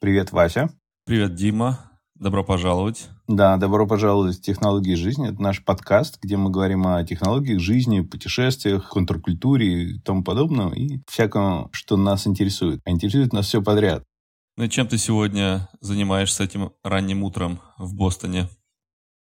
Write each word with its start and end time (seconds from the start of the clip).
Привет, 0.00 0.32
Вася. 0.32 0.68
Привет, 1.06 1.34
Дима. 1.34 1.92
Добро 2.14 2.44
пожаловать. 2.44 3.08
Да, 3.26 3.56
добро 3.56 3.86
пожаловать 3.86 4.38
в 4.38 4.42
«Технологии 4.42 4.94
жизни». 4.94 5.28
Это 5.28 5.42
наш 5.42 5.64
подкаст, 5.64 6.18
где 6.22 6.36
мы 6.36 6.50
говорим 6.50 6.86
о 6.86 7.02
технологиях 7.02 7.60
жизни, 7.60 8.00
путешествиях, 8.00 8.88
контркультуре 8.88 9.84
и 9.84 9.98
тому 10.00 10.22
подобном, 10.22 10.72
и 10.72 11.00
всяком, 11.08 11.68
что 11.72 11.96
нас 11.96 12.26
интересует. 12.26 12.80
А 12.84 12.90
интересует 12.90 13.32
нас 13.32 13.46
все 13.46 13.62
подряд. 13.62 14.04
Ну 14.56 14.64
и 14.64 14.68
чем 14.68 14.86
ты 14.86 14.98
сегодня 14.98 15.68
занимаешься 15.80 16.44
этим 16.44 16.72
ранним 16.84 17.24
утром 17.24 17.60
в 17.78 17.94
Бостоне? 17.94 18.48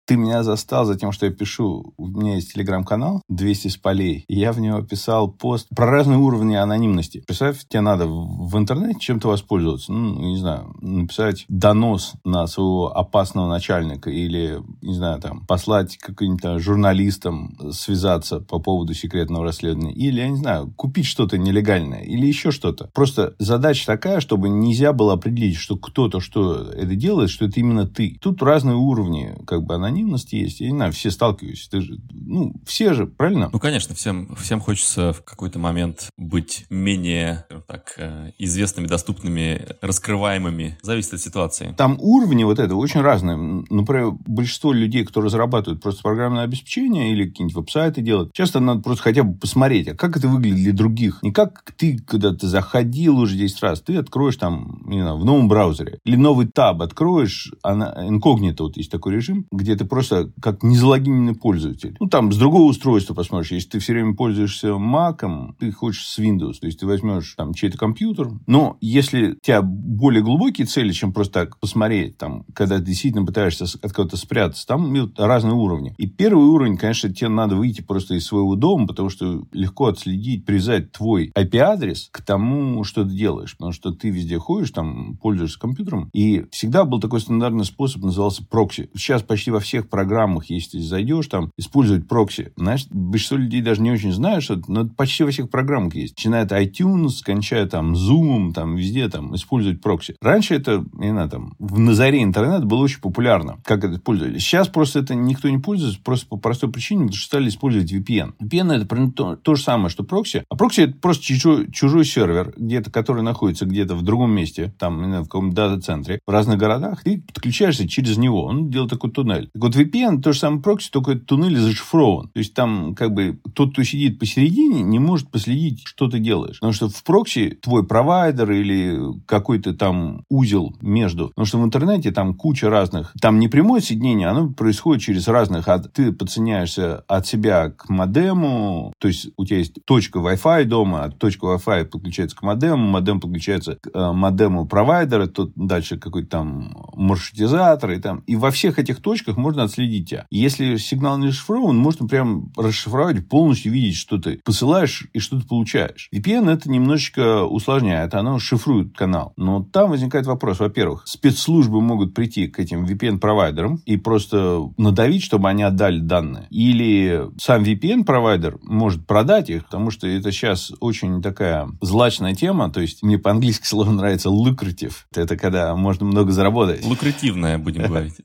Ты 0.09 0.17
меня 0.17 0.41
застал 0.41 0.85
за 0.85 0.97
тем, 0.97 1.11
что 1.11 1.27
я 1.27 1.31
пишу. 1.31 1.93
У 1.95 2.07
меня 2.07 2.33
есть 2.33 2.55
телеграм-канал 2.55 3.21
«200 3.31 3.69
с 3.69 3.77
полей». 3.77 4.25
И 4.27 4.39
я 4.39 4.53
в 4.53 4.59
него 4.59 4.81
писал 4.81 5.31
пост 5.31 5.67
про 5.69 5.85
разные 5.85 6.17
уровни 6.17 6.55
анонимности. 6.55 7.21
Представь, 7.27 7.63
тебе 7.67 7.81
надо 7.81 8.07
в 8.07 8.57
интернете 8.57 8.99
чем-то 8.99 9.27
воспользоваться. 9.27 9.93
Ну, 9.93 10.19
не 10.31 10.37
знаю, 10.37 10.73
написать 10.81 11.45
донос 11.47 12.13
на 12.23 12.47
своего 12.47 12.97
опасного 12.97 13.47
начальника 13.47 14.09
или, 14.09 14.57
не 14.81 14.95
знаю, 14.95 15.21
там, 15.21 15.45
послать 15.45 15.97
каким-то 15.97 16.57
журналистам 16.57 17.55
связаться 17.71 18.39
по 18.39 18.57
поводу 18.57 18.95
секретного 18.95 19.43
расследования. 19.43 19.93
Или, 19.93 20.21
я 20.21 20.29
не 20.29 20.37
знаю, 20.37 20.73
купить 20.75 21.05
что-то 21.05 21.37
нелегальное. 21.37 22.01
Или 22.01 22.25
еще 22.25 22.49
что-то. 22.49 22.89
Просто 22.95 23.35
задача 23.37 23.85
такая, 23.85 24.21
чтобы 24.21 24.49
нельзя 24.49 24.91
было 24.91 25.13
определить, 25.13 25.57
что 25.57 25.77
кто-то 25.77 26.19
что 26.19 26.63
это 26.63 26.95
делает, 26.95 27.29
что 27.29 27.45
это 27.45 27.59
именно 27.59 27.85
ты. 27.85 28.17
Тут 28.19 28.41
разные 28.41 28.75
уровни 28.75 29.35
как 29.45 29.61
бы 29.61 29.75
анонимности 29.75 29.98
анонимность 29.99 30.33
есть. 30.33 30.59
Я 30.61 30.67
не 30.71 30.77
знаю, 30.77 30.91
все 30.91 31.11
сталкиваются. 31.11 31.69
Ты 31.69 31.81
же, 31.81 31.97
ну, 32.11 32.53
все 32.65 32.93
же, 32.93 33.05
правильно? 33.05 33.49
Ну, 33.51 33.59
конечно, 33.59 33.95
всем, 33.95 34.35
всем 34.35 34.59
хочется 34.59 35.13
в 35.13 35.23
какой-то 35.23 35.59
момент 35.59 36.09
быть 36.17 36.65
менее, 36.69 37.45
так, 37.67 37.93
э, 37.97 38.31
известными, 38.37 38.87
доступными, 38.87 39.67
раскрываемыми. 39.81 40.77
Зависит 40.81 41.13
от 41.13 41.21
ситуации. 41.21 41.73
Там 41.77 41.97
уровни 41.99 42.43
вот 42.43 42.59
это 42.59 42.75
очень 42.75 43.01
разные. 43.01 43.37
Например, 43.69 44.11
большинство 44.25 44.71
людей, 44.71 45.05
кто 45.05 45.21
разрабатывают 45.21 45.81
просто 45.81 46.01
программное 46.01 46.43
обеспечение 46.43 47.11
или 47.11 47.27
какие-нибудь 47.27 47.55
веб-сайты 47.55 48.01
делают, 48.01 48.33
часто 48.33 48.59
надо 48.59 48.81
просто 48.81 49.03
хотя 49.03 49.23
бы 49.23 49.37
посмотреть, 49.37 49.87
а 49.89 49.95
как 49.95 50.17
это 50.17 50.27
выглядит 50.27 50.63
для 50.63 50.73
других. 50.73 51.19
Не 51.21 51.31
как 51.31 51.73
ты, 51.77 51.99
когда 51.99 52.33
ты 52.33 52.47
заходил 52.47 53.17
уже 53.17 53.35
10 53.35 53.61
раз, 53.61 53.81
ты 53.81 53.97
откроешь 53.97 54.37
там, 54.37 54.81
не 54.85 55.01
знаю, 55.01 55.17
в 55.17 55.25
новом 55.25 55.47
браузере. 55.47 55.99
Или 56.05 56.15
новый 56.15 56.47
таб 56.47 56.81
откроешь, 56.81 57.51
она, 57.63 57.93
инкогнито, 58.07 58.63
вот 58.63 58.77
есть 58.77 58.91
такой 58.91 59.15
режим, 59.15 59.45
где 59.51 59.75
ты 59.75 59.85
просто 59.89 60.31
как 60.41 60.63
незалогиненный 60.63 61.35
пользователь. 61.35 61.95
Ну, 61.99 62.07
там, 62.07 62.31
с 62.31 62.37
другого 62.37 62.63
устройства 62.63 63.13
посмотришь. 63.13 63.51
Если 63.51 63.69
ты 63.69 63.79
все 63.79 63.93
время 63.93 64.15
пользуешься 64.15 64.69
Mac, 64.69 65.53
ты 65.59 65.71
хочешь 65.71 66.07
с 66.07 66.19
Windows. 66.19 66.55
То 66.59 66.67
есть, 66.67 66.79
ты 66.79 66.85
возьмешь 66.85 67.33
там 67.35 67.53
чей-то 67.53 67.77
компьютер. 67.77 68.29
Но 68.47 68.77
если 68.81 69.31
у 69.31 69.35
тебя 69.41 69.61
более 69.61 70.23
глубокие 70.23 70.67
цели, 70.67 70.91
чем 70.91 71.13
просто 71.13 71.33
так 71.33 71.59
посмотреть, 71.59 72.17
там, 72.17 72.43
когда 72.53 72.77
ты 72.77 72.85
действительно 72.85 73.25
пытаешься 73.25 73.65
от 73.81 73.91
кого-то 73.91 74.17
спрятаться, 74.17 74.65
там 74.67 74.93
разные 75.17 75.53
уровни. 75.53 75.93
И 75.97 76.07
первый 76.07 76.45
уровень, 76.45 76.77
конечно, 76.77 77.13
тебе 77.13 77.29
надо 77.29 77.55
выйти 77.55 77.81
просто 77.81 78.15
из 78.15 78.25
своего 78.25 78.55
дома, 78.55 78.87
потому 78.87 79.09
что 79.09 79.43
легко 79.51 79.87
отследить, 79.87 80.45
привязать 80.45 80.91
твой 80.91 81.31
IP-адрес 81.35 82.09
к 82.11 82.21
тому, 82.21 82.83
что 82.83 83.03
ты 83.03 83.11
делаешь. 83.11 83.55
Потому 83.57 83.71
что 83.71 83.91
ты 83.91 84.09
везде 84.09 84.37
ходишь, 84.37 84.71
там, 84.71 85.17
пользуешься 85.17 85.59
компьютером. 85.59 86.09
И 86.13 86.45
всегда 86.51 86.85
был 86.85 86.99
такой 86.99 87.21
стандартный 87.21 87.65
способ, 87.65 88.03
назывался 88.03 88.45
прокси. 88.45 88.89
Сейчас 88.95 89.23
почти 89.23 89.51
во 89.51 89.59
всех 89.59 89.78
всех 89.79 89.89
программах, 89.89 90.49
если 90.49 90.79
зайдешь, 90.79 91.27
там, 91.27 91.51
использовать 91.57 92.07
прокси. 92.07 92.51
Знаешь, 92.55 92.87
большинство 92.89 93.37
людей 93.37 93.61
даже 93.61 93.81
не 93.81 93.91
очень 93.91 94.11
знают, 94.11 94.43
что 94.43 94.59
но 94.67 94.87
почти 94.87 95.23
во 95.23 95.31
всех 95.31 95.49
программах 95.49 95.95
есть. 95.95 96.15
Начиная 96.17 96.43
от 96.43 96.51
iTunes, 96.51 97.23
кончая 97.23 97.65
там 97.65 97.93
Zoom, 97.93 98.53
там 98.53 98.75
везде 98.75 99.07
там 99.09 99.35
использовать 99.35 99.81
прокси. 99.81 100.15
Раньше 100.21 100.55
это, 100.55 100.83
не 100.93 101.11
знаю, 101.11 101.29
там, 101.29 101.53
на 101.59 101.79
заре 101.79 102.21
интернета 102.23 102.65
было 102.65 102.83
очень 102.83 103.01
популярно, 103.01 103.57
как 103.63 103.83
это 103.83 103.99
пользовались. 103.99 104.41
Сейчас 104.41 104.67
просто 104.67 104.99
это 104.99 105.15
никто 105.15 105.49
не 105.49 105.59
пользуется, 105.59 105.99
просто 106.03 106.27
по 106.27 106.37
простой 106.37 106.71
причине, 106.71 107.01
потому 107.01 107.15
что 107.15 107.25
стали 107.25 107.49
использовать 107.49 107.91
VPN. 107.91 108.33
VPN 108.41 108.73
это 108.73 108.85
примерно 108.85 109.11
то, 109.11 109.35
то 109.35 109.55
же 109.55 109.63
самое, 109.63 109.89
что 109.89 110.03
прокси. 110.03 110.43
А 110.49 110.55
прокси 110.55 110.81
это 110.81 110.93
просто 110.95 111.23
чужой, 111.23 111.71
чужой 111.71 112.05
сервер, 112.05 112.53
где-то, 112.57 112.91
который 112.91 113.23
находится 113.23 113.65
где-то 113.65 113.95
в 113.95 114.01
другом 114.01 114.31
месте, 114.31 114.73
там, 114.77 115.01
не 115.01 115.07
знаю, 115.07 115.23
в 115.23 115.27
каком-то 115.27 115.55
дата-центре, 115.55 116.19
в 116.25 116.31
разных 116.31 116.57
городах, 116.57 117.03
ты 117.03 117.21
подключаешься 117.21 117.87
через 117.87 118.17
него. 118.17 118.43
Он 118.43 118.69
делает 118.69 118.91
такой 118.91 119.11
туннель. 119.11 119.49
Так 119.59 119.75
вот, 119.75 119.75
VPN 119.75 120.21
то 120.21 120.31
же 120.31 120.39
самое 120.39 120.61
прокси, 120.61 120.89
только 120.89 121.15
туннель 121.15 121.57
зашифрован. 121.57 122.29
То 122.29 122.39
есть, 122.39 122.53
там 122.53 122.95
как 122.95 123.13
бы 123.13 123.39
тот, 123.53 123.73
кто 123.73 123.83
сидит 123.83 124.17
посередине, 124.17 124.81
не 124.81 124.99
может 124.99 125.29
последить, 125.29 125.81
что 125.83 126.07
ты 126.07 126.19
делаешь. 126.19 126.59
Потому 126.59 126.71
что 126.71 126.87
в 126.87 127.03
прокси 127.03 127.57
твой 127.61 127.85
провайдер 127.85 128.49
или 128.51 128.97
какой-то 129.25 129.73
там 129.73 130.23
узел 130.29 130.73
между. 130.79 131.27
Потому 131.29 131.45
что 131.45 131.57
в 131.57 131.65
интернете 131.65 132.11
там 132.11 132.35
куча 132.35 132.69
разных. 132.69 133.11
Там 133.21 133.39
не 133.39 133.49
прямое 133.49 133.81
соединение, 133.81 134.29
оно 134.29 134.49
происходит 134.49 135.03
через 135.03 135.27
разных. 135.27 135.67
А 135.67 135.79
ты 135.79 136.13
подсоединяешься 136.13 137.03
от 137.09 137.27
себя 137.27 137.69
к 137.69 137.89
модему. 137.89 138.93
То 138.97 139.09
есть, 139.09 139.27
у 139.35 139.43
тебя 139.43 139.57
есть 139.57 139.83
точка 139.83 140.19
Wi-Fi 140.19 140.63
дома, 140.63 141.03
а 141.03 141.11
точка 141.11 141.47
Wi-Fi 141.47 141.83
подключается 141.83 142.37
к 142.37 142.43
модему, 142.43 142.87
модем 142.87 143.19
подключается 143.19 143.75
к 143.75 143.89
э, 143.93 144.11
модему 144.13 144.65
провайдера, 144.65 145.27
тут 145.27 145.51
дальше 145.57 145.97
какой-то 145.97 146.29
там 146.29 146.77
маршрутизатор. 146.93 147.91
И, 147.91 147.99
там. 147.99 148.23
и 148.25 148.37
во 148.37 148.51
всех 148.51 148.79
этих 148.79 149.01
точках 149.01 149.35
можно 149.35 149.48
отследить 149.57 150.09
тебя. 150.09 150.25
Если 150.29 150.77
сигнал 150.77 151.17
не 151.17 151.27
расшифрован, 151.27 151.77
можно 151.77 152.07
прям 152.07 152.51
расшифровать, 152.55 153.27
полностью 153.27 153.71
видеть, 153.71 153.95
что 153.95 154.17
ты 154.17 154.39
посылаешь 154.43 155.07
и 155.13 155.19
что 155.19 155.39
ты 155.39 155.47
получаешь. 155.47 156.09
VPN 156.13 156.51
это 156.51 156.69
немножечко 156.69 157.43
усложняет, 157.43 158.13
оно 158.13 158.39
шифрует 158.39 158.95
канал. 158.95 159.33
Но 159.37 159.63
там 159.63 159.91
возникает 159.91 160.25
вопрос. 160.25 160.59
Во-первых, 160.59 161.03
спецслужбы 161.05 161.81
могут 161.81 162.13
прийти 162.13 162.47
к 162.47 162.59
этим 162.59 162.85
VPN-провайдерам 162.85 163.79
и 163.85 163.97
просто 163.97 164.69
надавить, 164.77 165.23
чтобы 165.23 165.49
они 165.49 165.63
отдали 165.63 165.99
данные. 165.99 166.47
Или 166.49 167.23
сам 167.39 167.63
VPN-провайдер 167.63 168.59
может 168.63 169.05
продать 169.05 169.49
их, 169.49 169.65
потому 169.65 169.91
что 169.91 170.07
это 170.07 170.31
сейчас 170.31 170.71
очень 170.79 171.21
такая 171.21 171.69
злачная 171.81 172.35
тема. 172.35 172.71
То 172.71 172.81
есть, 172.81 173.03
мне 173.03 173.17
по-английски 173.17 173.65
слово 173.65 173.91
нравится 173.91 174.29
lucrative. 174.29 174.93
Это 175.15 175.37
когда 175.37 175.75
можно 175.75 176.05
много 176.05 176.31
заработать. 176.31 176.85
Лукративная, 176.85 177.57
будем 177.57 177.83
говорить. 177.87 178.15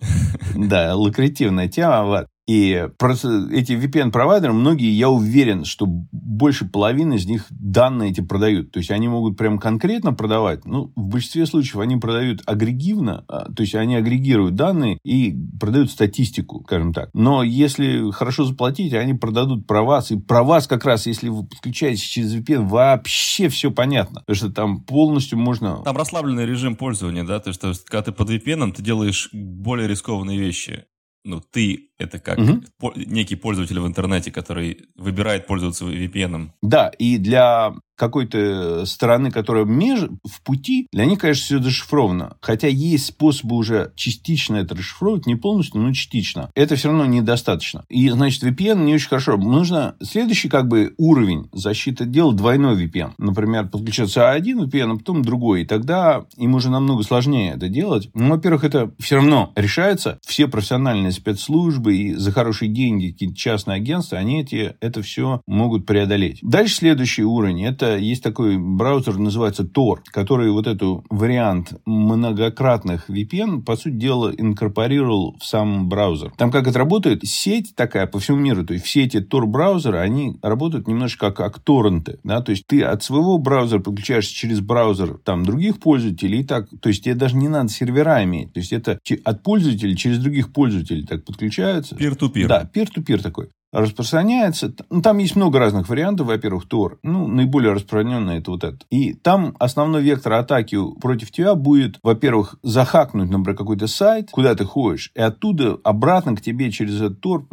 Да, 0.55 0.95
лукративная 1.15 1.69
тема. 1.69 2.27
И 2.47 2.89
просто 2.99 3.49
эти 3.51 3.73
VPN-провайдеры, 3.73 4.53
многие, 4.53 4.91
я 4.91 5.09
уверен, 5.09 5.65
что 5.65 5.87
больше 5.87 6.67
половины 6.67 7.15
из 7.15 7.25
них 7.25 7.47
данные 7.49 8.11
эти 8.11 8.21
продают. 8.21 8.71
То 8.71 8.81
есть, 8.81 8.91
они 8.91 9.09
могут 9.09 9.39
прям 9.39 9.59
конкретно 9.59 10.13
продавать. 10.13 10.67
Ну, 10.67 10.93
в 10.95 11.07
большинстве 11.09 11.47
случаев 11.47 11.79
они 11.79 11.97
продают 11.97 12.43
агрегивно. 12.45 13.25
А, 13.29 13.51
то 13.51 13.63
есть, 13.63 13.75
они 13.75 13.97
агрегируют 13.97 14.57
данные 14.57 14.99
и 15.05 15.35
продают 15.59 15.91
статистику, 15.91 16.63
скажем 16.67 16.93
так. 16.93 17.09
Но 17.15 17.43
если 17.43 18.11
хорошо 18.11 18.45
заплатить, 18.45 18.93
они 18.93 19.15
продадут 19.15 19.67
про 19.67 19.83
вас. 19.83 20.11
И 20.11 20.21
про 20.21 20.43
вас 20.43 20.67
как 20.67 20.85
раз, 20.85 21.07
если 21.07 21.31
вы 21.31 21.47
подключаетесь 21.47 22.03
через 22.03 22.35
VPN, 22.35 22.69
вообще 22.69 23.49
все 23.49 23.71
понятно. 23.71 24.21
Потому 24.21 24.37
что 24.37 24.51
там 24.51 24.81
полностью 24.83 25.39
можно... 25.39 25.79
Там 25.83 25.97
расслабленный 25.97 26.45
режим 26.45 26.77
пользования, 26.77 27.25
да? 27.25 27.41
То 27.41 27.49
есть, 27.49 27.63
когда 27.87 28.03
ты 28.03 28.13
под 28.13 28.29
VPN, 28.29 28.73
ты 28.73 28.83
делаешь 28.83 29.31
более 29.33 29.89
рискованные 29.89 30.39
вещи 30.39 30.85
ну, 31.25 31.41
ты 31.41 31.91
это 31.99 32.19
как 32.19 32.39
угу. 32.39 32.93
некий 32.97 33.37
пользователь 33.37 33.81
в 33.81 33.87
интернете, 33.87 34.31
который 34.31 34.87
выбирает 34.95 35.47
пользоваться 35.47 35.87
VPN. 35.87 36.51
Да, 36.62 36.89
и 36.99 37.19
для 37.19 37.75
какой-то 37.97 38.87
стороны, 38.87 39.31
которая 39.31 39.65
меж, 39.65 40.00
в 40.25 40.43
пути, 40.43 40.88
для 40.93 41.05
них, 41.06 41.19
конечно, 41.19 41.44
все 41.44 41.62
зашифровано. 41.62 42.37
Хотя 42.41 42.69
есть 42.69 43.06
способы 43.06 43.56
уже 43.56 43.93
частично 43.97 44.56
это 44.56 44.75
расшифровать, 44.75 45.27
не 45.27 45.37
полностью, 45.37 45.81
но 45.81 45.93
частично. 45.93 46.50
Это 46.54 46.77
все 46.77 46.88
равно 46.88 47.06
недостаточно. 47.06 47.84
И, 47.88 48.09
значит, 48.10 48.43
VPN 48.43 48.84
не 48.84 48.94
очень 48.94 49.09
хорошо. 49.09 49.37
Нужно 49.37 49.97
следующий 50.03 50.49
как 50.49 50.69
бы 50.69 50.94
уровень 50.99 51.49
защиты 51.53 52.04
делать 52.04 52.37
двойной 52.37 52.83
VPN. 52.84 53.12
Например, 53.19 53.69
подключаться 53.69 54.31
один 54.31 54.62
VPN, 54.62 54.92
а 54.92 54.97
потом 54.97 55.22
другой. 55.22 55.63
И 55.63 55.66
тогда 55.66 56.24
им 56.36 56.54
уже 56.54 56.71
намного 56.71 57.03
сложнее 57.03 57.54
это 57.57 57.69
делать. 57.69 58.10
Ну, 58.15 58.30
во-первых, 58.30 58.65
это 58.65 58.92
все 58.98 59.16
равно 59.16 59.53
решается. 59.57 60.19
Все 60.27 60.48
профессиональные 60.48 61.13
спецслужбы 61.13 61.97
и 61.97 62.15
за 62.15 62.33
хорошие 62.33 62.71
деньги 62.71 63.10
какие-то 63.10 63.36
частные 63.36 63.77
агентства, 63.77 64.19
они 64.19 64.41
эти, 64.41 64.77
это 64.80 65.03
все 65.03 65.41
могут 65.47 65.86
преодолеть. 65.86 66.39
Дальше 66.42 66.77
следующий 66.77 67.24
уровень. 67.24 67.65
Это 67.65 67.84
это 67.84 67.97
есть 67.98 68.22
такой 68.22 68.57
браузер, 68.59 69.19
называется 69.19 69.63
Tor, 69.63 69.98
который 70.07 70.51
вот 70.51 70.66
эту 70.66 71.04
вариант 71.10 71.75
многократных 71.84 73.10
VPN, 73.10 73.63
по 73.63 73.77
сути 73.77 73.95
дела, 73.95 74.33
инкорпорировал 74.36 75.36
в 75.39 75.45
сам 75.45 75.89
браузер. 75.89 76.33
Там 76.36 76.51
как 76.51 76.66
это 76.66 76.78
работает? 76.78 77.25
Сеть 77.25 77.75
такая 77.75 78.07
по 78.07 78.19
всему 78.19 78.39
миру, 78.39 78.65
то 78.65 78.75
есть 78.75 78.84
все 78.84 79.04
эти 79.04 79.19
Tor-браузеры, 79.19 79.98
они 79.98 80.39
работают 80.42 80.89
немножко 80.89 81.31
как, 81.31 81.36
как 81.36 81.59
торренты, 81.60 82.19
да, 82.25 82.41
то 82.41 82.51
есть 82.51 82.65
ты 82.66 82.83
от 82.83 83.03
своего 83.03 83.39
браузера 83.39 83.81
подключаешься 83.81 84.34
через 84.34 84.60
браузер 84.60 85.19
там 85.25 85.45
других 85.45 85.78
пользователей 85.78 86.41
и 86.41 86.45
так, 86.45 86.69
то 86.81 86.89
есть 86.89 87.04
тебе 87.04 87.15
даже 87.15 87.36
не 87.36 87.48
надо 87.48 87.69
сервера 87.69 88.22
иметь, 88.25 88.53
то 88.53 88.60
есть 88.60 88.72
это 88.72 88.98
от 89.25 89.42
пользователей 89.42 89.97
через 89.97 90.19
других 90.19 90.53
пользователей 90.53 91.04
так 91.04 91.25
подключаются. 91.25 91.97
Peer-to-peer. 91.97 92.47
Да, 92.47 92.69
peer-to-peer 92.72 93.22
такой. 93.22 93.48
Распространяется. 93.74 94.72
Ну, 94.91 95.03
там 95.03 95.18
есть 95.18 95.36
много 95.36 95.59
разных 95.59 95.88
вариантов. 95.88 96.28
Во-первых, 96.28 96.65
Tor. 96.68 96.98
Ну, 97.03 97.26
наиболее 97.26 97.72
распространенный 97.72 98.38
это 98.38 98.50
вот 98.50 98.65
это. 98.65 98.78
И 98.91 99.15
там 99.15 99.54
основной 99.59 100.03
вектор 100.03 100.34
атаки 100.34 100.78
против 101.00 101.30
тебя 101.30 101.54
будет, 101.54 101.98
во-первых, 102.03 102.56
захакнуть, 102.62 103.30
например, 103.30 103.56
какой-то 103.56 103.86
сайт, 103.86 104.30
куда 104.30 104.54
ты 104.54 104.65
ходишь, 104.65 105.10
и 105.15 105.21
оттуда 105.21 105.78
обратно 105.84 106.36
к 106.36 106.41
тебе 106.41 106.71
через 106.71 107.00
этот 107.00 107.21
Tor 107.24 107.44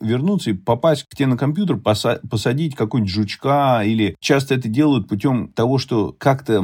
вернуться 0.00 0.50
и 0.50 0.54
попасть 0.54 1.04
к 1.08 1.16
тебе 1.16 1.28
на 1.28 1.36
компьютер, 1.36 1.78
посадить 1.78 2.74
какой-нибудь 2.74 3.12
жучка, 3.12 3.82
или 3.84 4.16
часто 4.20 4.54
это 4.54 4.68
делают 4.68 5.08
путем 5.08 5.48
того, 5.48 5.78
что 5.78 6.14
как-то 6.16 6.58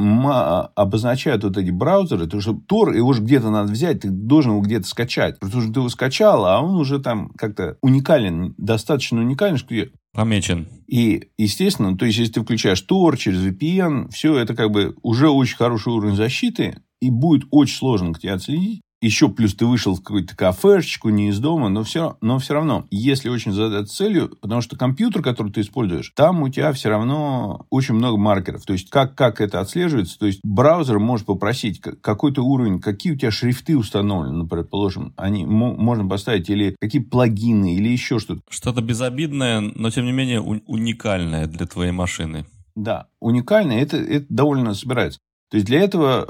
обозначают 0.75 1.43
вот 1.43 1.57
эти 1.57 1.71
браузеры, 1.71 2.27
то 2.27 2.39
что 2.39 2.51
Tor, 2.53 2.95
его 2.95 3.13
же 3.13 3.21
где-то 3.21 3.49
надо 3.49 3.71
взять, 3.71 4.01
ты 4.01 4.09
должен 4.09 4.51
его 4.51 4.61
где-то 4.61 4.87
скачать. 4.87 5.39
Потому 5.39 5.63
что 5.63 5.73
ты 5.73 5.79
его 5.79 5.89
скачал, 5.89 6.45
а 6.45 6.61
он 6.61 6.75
уже 6.75 6.99
там 6.99 7.29
как-то 7.37 7.77
уникален, 7.81 8.42
достаточно 8.57 9.21
уникален, 9.21 9.57
что 9.57 9.73
Помечен. 10.13 10.67
И, 10.87 11.29
естественно, 11.37 11.97
то 11.97 12.05
есть, 12.05 12.19
если 12.19 12.33
ты 12.33 12.41
включаешь 12.43 12.85
Tor 12.87 13.17
через 13.17 13.39
VPN, 13.39 14.09
все 14.11 14.37
это 14.37 14.55
как 14.55 14.71
бы 14.71 14.95
уже 15.01 15.29
очень 15.29 15.57
хороший 15.57 15.91
уровень 15.91 16.15
защиты, 16.15 16.77
и 17.01 17.09
будет 17.09 17.47
очень 17.51 17.75
сложно 17.75 18.13
к 18.13 18.19
тебе 18.19 18.33
отследить 18.33 18.81
еще 19.03 19.27
плюс 19.27 19.53
ты 19.53 19.65
вышел 19.65 19.95
в 19.95 20.01
какую-то 20.01 20.35
кафешечку, 20.35 21.09
не 21.09 21.29
из 21.29 21.39
дома, 21.39 21.69
но 21.69 21.83
все, 21.83 22.17
но 22.21 22.39
все 22.39 22.53
равно, 22.53 22.85
если 22.89 23.29
очень 23.29 23.51
задать 23.51 23.89
целью, 23.89 24.29
потому 24.41 24.61
что 24.61 24.77
компьютер, 24.77 25.21
который 25.21 25.51
ты 25.51 25.61
используешь, 25.61 26.13
там 26.15 26.41
у 26.41 26.49
тебя 26.49 26.71
все 26.71 26.89
равно 26.89 27.65
очень 27.69 27.95
много 27.95 28.17
маркеров. 28.17 28.63
То 28.65 28.73
есть, 28.73 28.89
как, 28.89 29.15
как 29.15 29.41
это 29.41 29.59
отслеживается? 29.59 30.17
То 30.17 30.25
есть, 30.25 30.39
браузер 30.43 30.99
может 30.99 31.25
попросить 31.25 31.81
какой-то 31.81 32.43
уровень, 32.43 32.79
какие 32.79 33.13
у 33.13 33.17
тебя 33.17 33.31
шрифты 33.31 33.77
установлены, 33.77 34.37
например, 34.37 34.63
предположим, 34.63 35.13
они 35.17 35.45
можно 35.45 36.07
поставить, 36.07 36.49
или 36.49 36.75
какие 36.79 37.01
плагины, 37.01 37.75
или 37.75 37.89
еще 37.89 38.19
что-то. 38.19 38.41
Что-то 38.49 38.81
безобидное, 38.81 39.59
но, 39.59 39.89
тем 39.89 40.05
не 40.05 40.13
менее, 40.13 40.39
уникальное 40.39 41.47
для 41.47 41.65
твоей 41.65 41.91
машины. 41.91 42.45
Да, 42.75 43.07
уникальное, 43.19 43.81
это, 43.81 43.97
это 43.97 44.25
довольно 44.29 44.73
собирается. 44.73 45.19
То 45.49 45.57
есть, 45.57 45.67
для 45.67 45.81
этого 45.81 46.27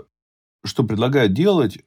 что 0.66 0.84
предлагают 0.84 1.34
делать, 1.34 1.80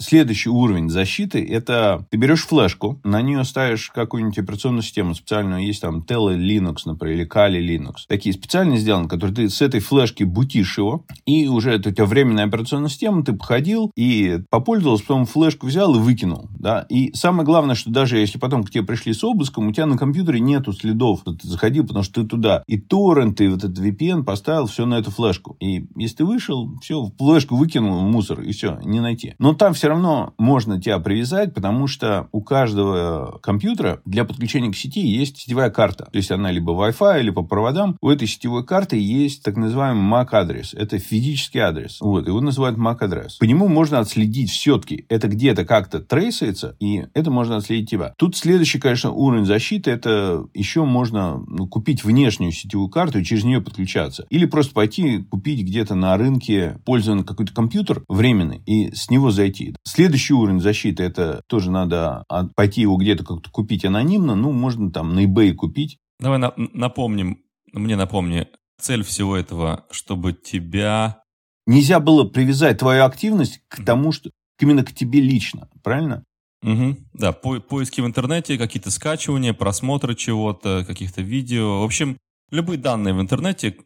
Следующий 0.00 0.48
уровень 0.48 0.90
защиты– 0.90 1.44
это 1.50 2.06
ты 2.10 2.18
берешь 2.18 2.46
флешку, 2.46 3.00
на 3.02 3.20
нее 3.20 3.42
ставишь 3.42 3.90
какую-нибудь 3.90 4.38
операционную 4.38 4.82
систему 4.82 5.12
специальную, 5.12 5.66
есть 5.66 5.80
там 5.80 6.04
Tele 6.08 6.38
Linux, 6.38 6.82
например, 6.84 7.16
или 7.16 7.28
Kali 7.28 7.58
Linux. 7.60 8.04
Такие 8.06 8.32
специально 8.32 8.76
сделаны, 8.76 9.08
которые 9.08 9.34
ты 9.34 9.50
с 9.50 9.60
этой 9.60 9.80
флешки 9.80 10.22
бутишь 10.22 10.78
его, 10.78 11.04
и 11.26 11.48
уже 11.48 11.72
это 11.72 11.88
у 11.88 11.92
тебя 11.92 12.06
временная 12.06 12.46
операционная 12.46 12.90
система, 12.90 13.24
ты 13.24 13.32
походил 13.32 13.90
и 13.96 14.38
попользовался, 14.50 15.02
потом 15.04 15.26
флешку 15.26 15.66
взял 15.66 15.92
и 15.96 15.98
выкинул. 15.98 16.48
Да? 16.56 16.86
И 16.88 17.12
самое 17.14 17.44
главное, 17.44 17.74
что 17.74 17.90
даже 17.90 18.18
если 18.18 18.38
потом 18.38 18.62
к 18.62 18.70
тебе 18.70 18.84
пришли 18.84 19.12
с 19.12 19.24
обыском, 19.24 19.66
у 19.66 19.72
тебя 19.72 19.86
на 19.86 19.98
компьютере 19.98 20.38
нету 20.38 20.72
следов, 20.72 21.22
что 21.22 21.34
ты 21.34 21.48
заходил, 21.48 21.84
потому 21.84 22.04
что 22.04 22.22
ты 22.22 22.28
туда 22.28 22.62
и 22.68 22.78
торрент, 22.78 23.40
и 23.40 23.48
вот 23.48 23.64
этот 23.64 23.80
VPN 23.80 24.22
поставил 24.22 24.66
все 24.66 24.86
на 24.86 24.94
эту 24.94 25.10
флешку. 25.10 25.56
И 25.58 25.88
если 25.96 26.18
ты 26.18 26.24
вышел, 26.24 26.70
все, 26.80 27.10
флешку 27.18 27.56
выкинул 27.56 28.00
мусор, 28.02 28.42
и 28.42 28.52
все, 28.52 28.78
не 28.84 29.00
найти. 29.00 29.34
Но 29.40 29.54
там 29.54 29.74
все 29.74 29.87
равно 29.88 30.34
можно 30.38 30.80
тебя 30.80 30.98
привязать, 30.98 31.54
потому 31.54 31.86
что 31.86 32.28
у 32.32 32.42
каждого 32.42 33.38
компьютера 33.42 34.00
для 34.04 34.24
подключения 34.24 34.70
к 34.70 34.76
сети 34.76 35.00
есть 35.00 35.38
сетевая 35.38 35.70
карта. 35.70 36.08
То 36.12 36.16
есть, 36.16 36.30
она 36.30 36.50
либо 36.50 36.72
Wi-Fi, 36.72 37.22
либо 37.22 37.42
по 37.42 37.58
проводам. 37.58 37.96
У 38.00 38.08
этой 38.08 38.26
сетевой 38.26 38.64
карты 38.64 38.96
есть 38.98 39.42
так 39.42 39.56
называемый 39.56 40.04
MAC-адрес. 40.04 40.74
Это 40.74 40.98
физический 40.98 41.58
адрес. 41.58 41.98
Вот, 42.00 42.26
его 42.26 42.40
называют 42.40 42.78
MAC-адрес. 42.78 43.38
По 43.38 43.44
нему 43.44 43.68
можно 43.68 43.98
отследить 43.98 44.50
все-таки. 44.50 45.04
Это 45.08 45.28
где-то 45.28 45.64
как-то 45.64 46.00
трейсается, 46.00 46.76
и 46.80 47.06
это 47.14 47.30
можно 47.30 47.56
отследить 47.56 47.90
тебя. 47.90 48.14
Тут 48.16 48.36
следующий, 48.36 48.78
конечно, 48.78 49.10
уровень 49.10 49.44
защиты. 49.44 49.90
Это 49.90 50.46
еще 50.54 50.84
можно 50.84 51.42
ну, 51.46 51.66
купить 51.66 52.04
внешнюю 52.04 52.52
сетевую 52.52 52.88
карту 52.88 53.18
и 53.18 53.24
через 53.24 53.44
нее 53.44 53.60
подключаться. 53.60 54.26
Или 54.30 54.46
просто 54.46 54.74
пойти 54.74 55.18
купить 55.18 55.62
где-то 55.62 55.94
на 55.94 56.16
рынке 56.16 56.78
пользованный 56.84 57.24
какой-то 57.24 57.52
компьютер 57.52 58.04
временный 58.08 58.62
и 58.66 58.94
с 58.94 59.10
него 59.10 59.30
зайти. 59.30 59.74
Следующий 59.84 60.34
уровень 60.34 60.60
защиты, 60.60 61.02
это 61.02 61.42
тоже 61.46 61.70
надо 61.70 62.24
пойти 62.54 62.82
его 62.82 62.96
где-то 62.96 63.24
как-то 63.24 63.50
купить 63.50 63.84
анонимно. 63.84 64.34
Ну, 64.34 64.52
можно 64.52 64.90
там 64.90 65.14
на 65.14 65.24
eBay 65.24 65.54
купить. 65.54 65.98
Давай 66.20 66.38
на 66.38 66.52
напомним, 66.56 67.38
мне 67.72 67.96
напомни, 67.96 68.48
цель 68.80 69.02
всего 69.02 69.36
этого, 69.36 69.86
чтобы 69.90 70.32
тебя... 70.32 71.22
Нельзя 71.66 72.00
было 72.00 72.24
привязать 72.24 72.78
твою 72.78 73.04
активность 73.04 73.60
к 73.68 73.84
тому, 73.84 74.10
что 74.10 74.30
именно 74.58 74.84
к 74.84 74.92
тебе 74.94 75.20
лично, 75.20 75.68
правильно? 75.82 76.24
Угу. 76.62 76.96
Да, 77.12 77.32
по 77.32 77.60
поиски 77.60 78.00
в 78.00 78.06
интернете, 78.06 78.58
какие-то 78.58 78.90
скачивания, 78.90 79.52
просмотры 79.52 80.14
чего-то, 80.14 80.84
каких-то 80.86 81.22
видео. 81.22 81.80
В 81.82 81.84
общем, 81.84 82.16
любые 82.50 82.78
данные 82.78 83.14
в 83.14 83.20
интернете, 83.20 83.76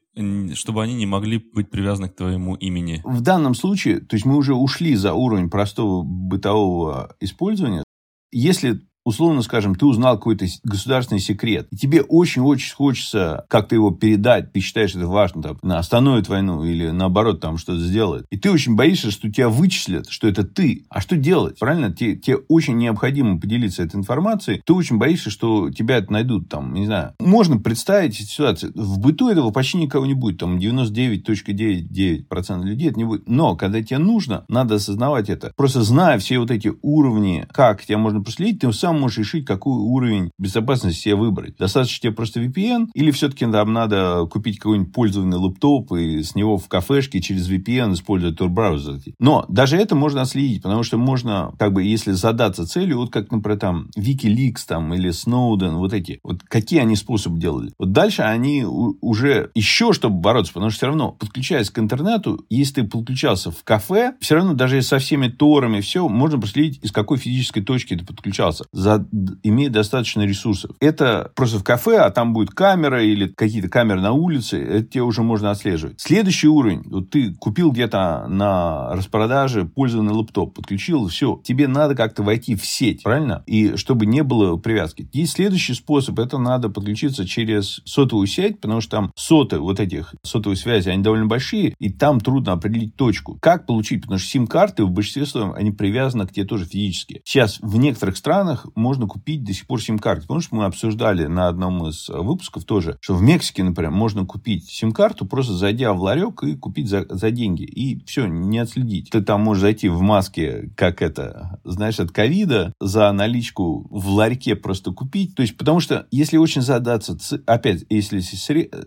чтобы 0.55 0.83
они 0.83 0.95
не 0.95 1.07
могли 1.07 1.39
быть 1.39 1.71
привязаны 1.71 2.09
к 2.09 2.17
твоему 2.17 2.55
имени. 2.55 3.01
В 3.05 3.21
данном 3.21 3.55
случае, 3.55 4.01
то 4.01 4.15
есть 4.15 4.27
мы 4.27 4.37
уже 4.37 4.55
ушли 4.55 4.95
за 4.95 5.15
уровень 5.15 5.49
простого 5.49 6.03
бытового 6.03 7.17
использования. 7.21 7.83
Если 8.31 8.81
условно 9.05 9.43
скажем, 9.43 9.75
ты 9.75 9.85
узнал 9.87 10.17
какой-то 10.17 10.47
государственный 10.65 11.21
секрет, 11.21 11.67
и 11.71 11.77
тебе 11.77 12.03
очень-очень 12.03 12.75
хочется 12.75 13.45
как-то 13.49 13.75
его 13.75 13.91
передать, 13.91 14.53
ты 14.53 14.61
считаешь 14.61 14.95
это 14.95 15.07
важно, 15.07 15.43
там, 15.43 15.59
остановит 15.71 16.29
войну 16.29 16.65
или 16.65 16.91
наоборот 16.91 17.41
там 17.41 17.59
что-то 17.59 17.81
сделает. 17.81 18.27
И 18.31 18.39
ты 18.39 18.51
очень 18.51 18.77
боишься, 18.77 19.11
что 19.11 19.31
тебя 19.31 19.49
вычислят, 19.49 20.09
что 20.09 20.29
это 20.29 20.45
ты. 20.45 20.85
А 20.89 21.01
что 21.01 21.17
делать? 21.17 21.59
Правильно? 21.59 21.93
Тебе, 21.93 22.17
тебе 22.17 22.37
очень 22.49 22.77
необходимо 22.77 23.41
поделиться 23.41 23.83
этой 23.83 23.97
информацией. 23.97 24.63
Ты 24.65 24.73
очень 24.73 24.99
боишься, 24.99 25.31
что 25.31 25.71
тебя 25.71 25.99
это 25.99 26.13
найдут 26.13 26.49
там, 26.49 26.75
не 26.75 26.87
знаю. 26.87 27.15
Можно 27.19 27.59
представить 27.59 28.17
ситуацию. 28.17 28.73
В 28.75 28.99
быту 28.99 29.29
этого 29.29 29.51
почти 29.51 29.79
никого 29.79 30.07
не 30.07 30.15
будет. 30.15 30.39
Там 30.39 30.59
99.99% 30.59 32.65
людей 32.65 32.89
это 32.89 32.99
не 32.99 33.05
будет. 33.05 33.29
Но 33.29 33.57
когда 33.57 33.83
тебе 33.83 33.99
нужно, 33.99 34.45
надо 34.49 34.77
осознавать 34.77 35.29
это. 35.29 35.53
Просто 35.57 35.83
зная 35.83 36.19
все 36.19 36.39
вот 36.39 36.51
эти 36.51 36.73
уровни, 36.83 37.47
как 37.53 37.85
тебя 37.85 37.99
можно 37.99 38.23
проследить, 38.23 38.61
ты 38.61 38.73
сам 38.73 38.92
сам 38.93 39.01
можешь 39.01 39.19
решить, 39.19 39.47
какой 39.47 39.79
уровень 39.79 40.31
безопасности 40.39 40.99
себе 40.99 41.15
выбрать. 41.15 41.57
Достаточно 41.57 42.03
тебе 42.03 42.13
просто 42.13 42.43
VPN, 42.43 42.89
или 42.95 43.11
все-таки 43.11 43.47
там 43.47 43.73
надо 43.73 44.27
купить 44.31 44.59
какой-нибудь 44.59 44.93
пользованный 44.93 45.39
лэптоп 45.39 45.93
и 45.93 46.23
с 46.23 46.35
него 46.35 46.59
в 46.59 46.69
кафешке 46.69 47.21
через 47.21 47.51
VPN 47.51 47.95
использовать 47.95 48.39
Tor-браузер. 48.39 49.01
Но 49.19 49.45
даже 49.49 49.77
это 49.77 49.95
можно 49.95 50.23
отследить, 50.23 50.63
потому 50.63 50.83
что 50.83 50.99
можно, 50.99 51.53
как 51.59 51.73
бы, 51.73 51.83
если 51.83 52.13
задаться 52.13 52.67
целью, 52.67 52.99
вот 52.99 53.13
как, 53.13 53.31
например, 53.31 53.59
там, 53.59 53.89
Wikileaks 53.97 54.65
там, 54.67 54.93
или 54.95 55.11
Snowden, 55.11 55.77
вот 55.77 55.93
эти, 55.93 56.21
вот 56.23 56.43
какие 56.43 56.81
они 56.81 56.97
способы 56.97 57.41
делали. 57.41 57.73
Вот 57.79 57.93
дальше 57.93 58.23
они 58.23 58.65
уже 58.65 59.51
еще, 59.55 59.93
чтобы 59.93 60.17
бороться, 60.21 60.53
потому 60.53 60.71
что 60.71 60.79
все 60.79 60.87
равно, 60.87 61.13
подключаясь 61.13 61.71
к 61.71 61.79
интернету, 61.79 62.45
если 62.51 62.83
ты 62.83 62.85
подключался 62.85 63.51
в 63.51 63.65
кафе, 63.65 64.15
все 64.21 64.35
равно 64.35 64.55
даже 64.55 64.83
со 64.83 64.99
всеми 64.99 65.29
торами, 65.29 65.81
все, 65.81 66.09
можно 66.09 66.39
проследить, 66.39 66.85
из 66.85 66.93
какой 66.93 67.19
физической 67.19 67.63
точки 67.63 67.97
ты 67.97 68.05
подключался 68.05 68.65
за, 68.83 69.07
имеет 69.43 69.73
достаточно 69.73 70.23
ресурсов. 70.23 70.73
Это 70.81 71.31
просто 71.35 71.59
в 71.59 71.65
кафе, 71.65 71.99
а 71.99 72.11
там 72.11 72.33
будет 72.33 72.51
камера 72.51 73.03
или 73.03 73.29
какие-то 73.29 73.69
камеры 73.69 74.01
на 74.01 74.13
улице, 74.13 74.63
это 74.63 74.87
тебе 74.87 75.03
уже 75.03 75.23
можно 75.23 75.51
отслеживать. 75.51 76.01
Следующий 76.01 76.49
уровень. 76.49 76.83
Вот 76.87 77.11
ты 77.11 77.33
купил 77.35 77.73
где-то 77.73 78.27
на 78.29 78.95
распродаже 78.95 79.65
пользованный 79.65 80.13
лаптоп, 80.13 80.55
подключил, 80.55 81.09
все. 81.09 81.41
Тебе 81.45 81.69
надо 81.69 81.95
как-то 81.95 82.23
войти 82.23 82.57
в 82.57 82.67
сеть, 82.67 83.03
правильно? 83.03 83.43
И 83.47 83.77
чтобы 83.77 84.07
не 84.07 84.23
было 84.23 84.57
привязки. 84.57 85.09
Есть 85.13 85.35
следующий 85.35 85.75
способ, 85.75 86.19
это 86.19 86.39
надо 86.39 86.69
подключиться 86.69 87.27
через 87.27 87.81
сотовую 87.85 88.27
сеть, 88.27 88.61
потому 88.61 88.81
что 88.81 88.91
там 88.91 89.13
соты 89.15 89.59
вот 89.59 89.81
этих 89.81 90.15
сотовой 90.23 90.57
связи, 90.57 90.89
они 90.89 91.03
довольно 91.03 91.27
большие, 91.27 91.75
и 91.79 91.91
там 91.91 92.21
трудно 92.21 92.53
определить 92.53 92.97
точку. 92.97 93.39
Как 93.41 93.67
получить? 93.67 94.03
Потому 94.03 94.19
что 94.19 94.29
сим-карты 94.29 94.85
в 94.85 94.91
большинстве 94.91 95.27
своем, 95.27 95.53
они 95.53 95.71
привязаны 95.71 96.27
к 96.27 96.33
тебе 96.33 96.45
тоже 96.45 96.65
физически. 96.65 97.23
Сейчас 97.25 97.59
в 97.61 97.77
некоторых 97.77 98.17
странах 98.17 98.67
можно 98.75 99.07
купить 99.07 99.45
до 99.45 99.53
сих 99.53 99.67
пор 99.67 99.83
сим-карты. 99.83 100.23
Потому 100.23 100.41
мы 100.51 100.65
обсуждали 100.65 101.27
на 101.27 101.49
одном 101.49 101.87
из 101.89 102.09
выпусков 102.09 102.65
тоже, 102.65 102.97
что 103.01 103.15
в 103.15 103.23
Мексике, 103.23 103.63
например, 103.65 103.91
можно 103.91 104.25
купить 104.25 104.69
сим-карту, 104.69 105.27
просто 105.27 105.55
зайдя 105.55 105.93
в 105.93 106.03
ларек 106.03 106.43
и 106.43 106.57
купить 106.57 106.89
за, 106.89 107.07
за 107.09 107.31
деньги. 107.31 107.63
И 107.63 108.05
все, 108.05 108.27
не 108.27 108.59
отследить. 108.59 109.11
Ты 109.11 109.23
там 109.23 109.43
можешь 109.43 109.63
зайти 109.63 109.89
в 109.89 110.01
маске, 110.01 110.71
как 110.77 111.03
это, 111.03 111.61
знаешь, 111.65 112.01
от 112.01 112.11
ковида, 112.11 112.73
за 112.81 113.11
наличку 113.13 113.87
в 113.91 114.09
ларьке 114.09 114.57
просто 114.57 114.93
купить. 114.93 115.35
То 115.35 115.43
есть, 115.43 115.57
потому 115.57 115.81
что, 115.81 116.07
если 116.11 116.37
очень 116.37 116.63
задаться, 116.63 117.17
опять, 117.47 117.85
если 117.89 118.21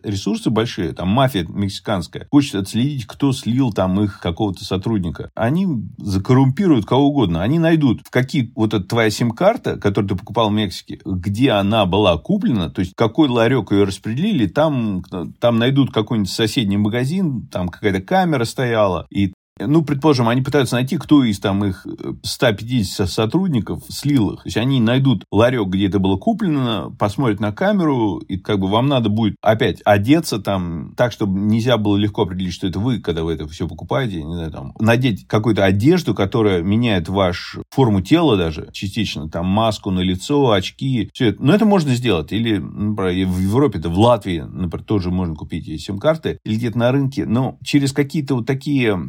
ресурсы 0.04 0.50
большие, 0.50 0.94
там 0.94 1.10
мафия 1.10 1.46
мексиканская, 1.48 2.28
хочет 2.32 2.56
отследить, 2.56 3.06
кто 3.06 3.32
слил 3.34 3.72
там 3.72 4.02
их 4.02 4.20
какого-то 4.20 4.64
сотрудника, 4.64 5.32
они 5.36 5.68
закоррумпируют 5.98 6.86
кого 6.86 7.08
угодно. 7.08 7.42
Они 7.42 7.60
найдут, 7.60 8.02
в 8.06 8.12
какие 8.12 8.52
вот 8.56 8.74
эта 8.74 8.84
твоя 8.84 9.10
сим-карта, 9.10 9.75
которую 9.80 10.10
ты 10.10 10.16
покупал 10.16 10.50
в 10.50 10.54
Мексике, 10.54 11.00
где 11.06 11.52
она 11.52 11.86
была 11.86 12.18
куплена, 12.18 12.70
то 12.70 12.80
есть 12.80 12.94
какой 12.96 13.30
ларек 13.30 13.72
ее 13.72 13.84
распределили, 13.84 14.48
там, 14.48 15.04
там 15.40 15.58
найдут 15.58 15.94
какой-нибудь 15.94 16.32
соседний 16.32 16.78
магазин, 16.78 17.48
там 17.48 17.70
какая-то 17.70 18.02
камера 18.02 18.46
стояла, 18.46 19.08
и 19.10 19.34
Ну, 19.58 19.86
предположим, 19.86 20.28
они 20.28 20.42
пытаются 20.42 20.76
найти, 20.76 20.98
кто 20.98 21.24
из 21.24 21.40
там 21.40 21.64
их 21.64 21.88
150 22.24 23.10
сотрудников 23.10 23.84
слил 23.88 24.32
их. 24.32 24.44
То 24.44 24.48
есть 24.48 24.58
они 24.58 24.82
найдут 24.82 25.24
ларек, 25.32 25.68
где 25.68 25.88
это 25.88 26.00
было 26.00 26.18
куплено, 26.18 26.94
посмотрят 27.00 27.40
на 27.40 27.54
камеру, 27.54 28.18
и 28.18 28.36
как 28.36 28.60
бы 28.60 28.68
вам 28.68 28.90
надо 28.90 29.08
будет 29.08 29.38
опять 29.42 29.80
одеться 29.86 30.40
там 30.40 30.94
так, 30.98 31.14
чтобы 31.14 31.40
нельзя 31.40 31.78
было 31.78 31.96
легко 31.96 32.24
определить, 32.24 32.54
что 32.54 32.68
это 32.68 32.80
вы, 32.80 33.00
когда 33.00 33.24
вы 33.24 33.32
это 33.32 33.48
все 33.48 33.66
покупаете, 33.66 34.24
не 34.24 34.36
знаю, 34.36 34.52
там, 34.52 34.74
надеть 34.78 35.26
какую-то 35.26 35.64
одежду, 35.64 36.14
которая 36.14 36.62
меняет 36.62 37.08
вашу 37.08 37.64
форму 37.70 38.02
тела 38.02 38.36
даже 38.36 38.68
частично, 38.74 39.30
там, 39.30 39.46
маску 39.46 39.90
на 39.90 40.02
лицо, 40.02 40.52
очки, 40.52 41.10
все 41.14 41.28
это. 41.28 41.42
Но 41.42 41.56
это 41.56 41.66
можно 41.66 41.96
сделать. 41.96 42.34
Или, 42.34 42.58
например, 42.58 43.28
в 43.28 43.40
Европе, 43.40 43.80
это 43.80 43.88
в 43.88 43.98
Латвии, 43.98 44.40
например, 44.40 44.84
тоже 44.86 45.12
можно 45.12 45.34
купить 45.34 45.82
сим-карты, 45.82 46.40
или 46.44 46.58
где-то 46.58 46.78
на 46.78 46.92
рынке, 46.92 47.26
но 47.26 47.58
через 47.64 47.94
какие-то 47.94 48.36
вот 48.36 48.46
такие, 48.46 49.00